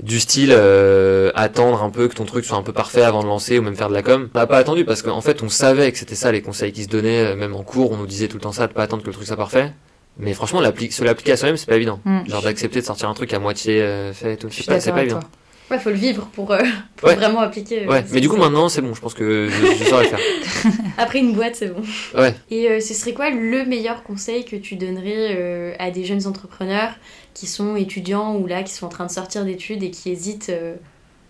[0.03, 3.29] Du style euh, attendre un peu que ton truc soit un peu parfait avant de
[3.29, 4.29] lancer ou même faire de la com.
[4.35, 6.85] On n'a pas attendu parce qu'en fait on savait que c'était ça les conseils qui
[6.85, 8.83] se donnaient, euh, même en cours on nous disait tout le temps ça, de pas
[8.83, 9.73] attendre que le truc soit parfait.
[10.19, 12.01] Mais franchement, se l'appliquer à soi-même, c'est pas évident.
[12.07, 12.21] Hmm.
[12.27, 14.49] Genre d'accepter de sortir un truc à moitié euh, fait et tout.
[14.51, 15.21] C'est pas, pas évident.
[15.21, 15.29] toi.
[15.71, 16.59] Ouais, faut le vivre pour, euh,
[16.97, 17.17] pour Ouais.
[17.17, 17.85] vraiment appliquer.
[17.85, 20.09] euh, Ouais, mais du coup maintenant c'est bon, je pense que je, je saurais le
[20.11, 20.19] faire.
[20.99, 21.83] Après une boîte, c'est bon.
[22.19, 22.35] Ouais.
[22.51, 26.93] Et euh, ce serait quoi le meilleur conseil que tu donnerais à des jeunes entrepreneurs
[27.37, 30.49] qui sont étudiants ou là, qui sont en train de sortir d'études et qui hésitent,
[30.49, 30.75] euh,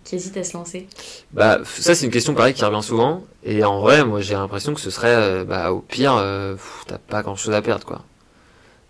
[0.05, 0.87] qui hésitent à se lancer
[1.33, 3.23] Bah ça c'est une question pareille qui revient souvent.
[3.43, 6.55] Et en vrai, moi j'ai l'impression que ce serait, euh, bah au pire, euh,
[6.87, 8.03] t'as pas grand chose à perdre quoi.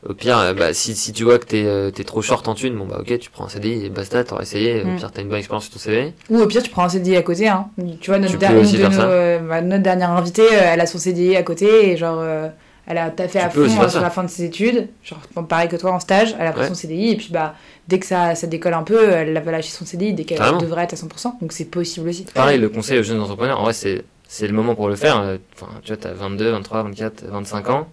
[0.08, 2.54] Au pire, euh, bah, si, si tu vois que t'es euh, t'es trop short en
[2.54, 4.84] thune, bon bah ok, tu prends un CDI et basta, t'auras essayé.
[4.84, 4.96] Au Mm.
[4.98, 6.14] pire, t'as une bonne expérience sur ton CV.
[6.30, 7.48] Ou au pire, tu prends un CDI à côté.
[7.48, 7.66] Hein.
[8.00, 9.08] Tu vois, notre, Tu der- peux une aussi de faire nos, ça.
[9.10, 12.48] euh, bah, notre dernière invitée, euh, elle a son CDI à côté et genre, euh,
[12.88, 14.02] elle a taffé Tu à peux fond euh, sur ça.
[14.02, 14.88] la fin de ses études.
[15.04, 16.68] Genre, pareil que toi en stage, elle a pris Ouais.
[16.70, 17.54] son CDI et puis bah,
[17.88, 20.84] dès que ça, ça décolle un peu, elle va lâcher son CDI dès qu'elle devrait
[20.84, 21.40] être à 100%.
[21.42, 22.26] Donc c'est possible aussi.
[22.34, 25.20] Pareil, le conseil aux jeunes entrepreneurs, en vrai, c'est, c'est le moment pour le faire.
[25.20, 27.88] Euh, Enfin, tu vois, t'as 22, 23, 24, 25 ans.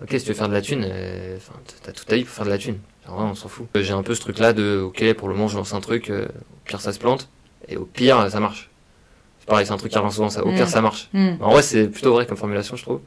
[0.00, 2.32] Ok, si tu veux faire de la thune, euh, enfin, t'as toute ta vie pour
[2.32, 2.78] faire de la thune.
[3.06, 3.66] Genre, on s'en fout.
[3.76, 6.10] Euh, J'ai un peu ce truc-là de, ok, pour le moment, je lance un truc,
[6.10, 7.28] euh, au pire, ça se plante,
[7.66, 8.70] et au pire, ça marche.
[9.40, 10.44] C'est pareil, c'est un truc qui revient souvent, ça.
[10.44, 10.54] Au Mm.
[10.54, 11.08] pire, ça marche.
[11.12, 11.30] Hmm.
[11.40, 13.00] En vrai, c'est plutôt vrai comme formulation, je trouve.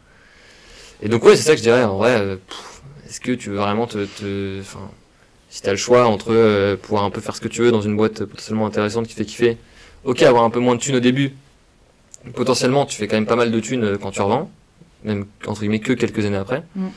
[1.01, 1.83] Et donc, ouais, c'est ça que je dirais.
[1.83, 2.35] En vrai, euh,
[3.07, 4.89] est-ce que tu veux vraiment te, te, enfin,
[5.49, 7.81] si t'as le choix entre euh, pouvoir un peu faire ce que tu veux dans
[7.81, 9.57] une boîte potentiellement intéressante qui fait kiffer,
[10.05, 11.33] ok, avoir un peu moins de thunes au début.
[12.35, 14.49] Potentiellement, tu fais quand même pas mal de thunes euh, quand tu revends,
[15.03, 16.63] même entre guillemets que quelques années après.
[16.75, 16.87] Mm.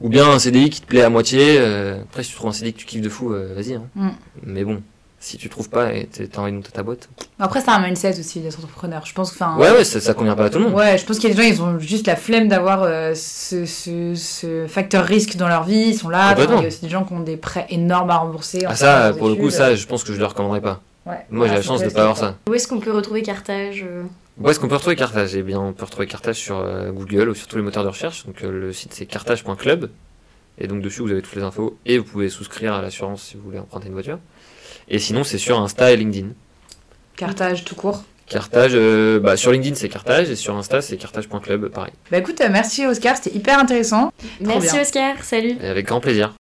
[0.00, 1.56] Ou bien un CDI qui te plaît à moitié.
[1.58, 3.74] euh, après, si tu trouves un CDI que tu kiffes de fou, euh, vas-y.
[3.74, 3.84] Hein.
[3.94, 4.08] Mm.
[4.42, 4.82] Mais bon,
[5.24, 7.08] si tu trouves pas et t'as envie de monter ta boîte.
[7.38, 9.06] Après, c'est un mindset aussi d'être entrepreneur.
[9.06, 9.56] Je pense que, enfin.
[9.58, 10.74] Ouais, ouais, ça, ça convient pas à tout le monde.
[10.74, 13.14] Ouais, je pense qu'il y a des gens, ils ont juste la flemme d'avoir euh,
[13.14, 15.86] ce, ce, ce facteur risque dans leur vie.
[15.88, 16.34] Ils sont là.
[16.36, 18.66] Il y a aussi des gens qui ont des prêts énormes à rembourser.
[18.66, 20.82] en Ah, ça, pour le coup, ça, je pense que je le recommanderais pas.
[21.06, 21.24] Ouais.
[21.30, 22.36] Moi, j'ai la chance de être pas avoir ça.
[22.48, 24.02] Où est-ce qu'on peut retrouver Carthage euh
[24.38, 25.34] Où est-ce qu'on peut retrouver Carthage?
[25.34, 27.88] Eh bien, on peut retrouver Carthage sur euh, Google ou sur tous les moteurs de
[27.88, 28.26] recherche.
[28.26, 29.90] Donc, euh, le site, c'est carthage.club.
[30.58, 31.78] Et donc, dessus, vous avez toutes les infos.
[31.86, 34.18] Et vous pouvez souscrire à l'assurance si vous voulez emprunter une voiture.
[34.88, 36.28] Et sinon, c'est sur Insta et LinkedIn.
[37.16, 38.04] Cartage tout court.
[38.26, 40.30] Carthage, euh, bah, sur LinkedIn, c'est Carthage.
[40.30, 41.92] Et sur Insta, c'est carthage.club, pareil.
[42.10, 44.12] Bah écoute, euh, merci Oscar, c'était hyper intéressant.
[44.40, 44.78] Merci.
[44.78, 46.34] Oscar, salut Et avec grand plaisir.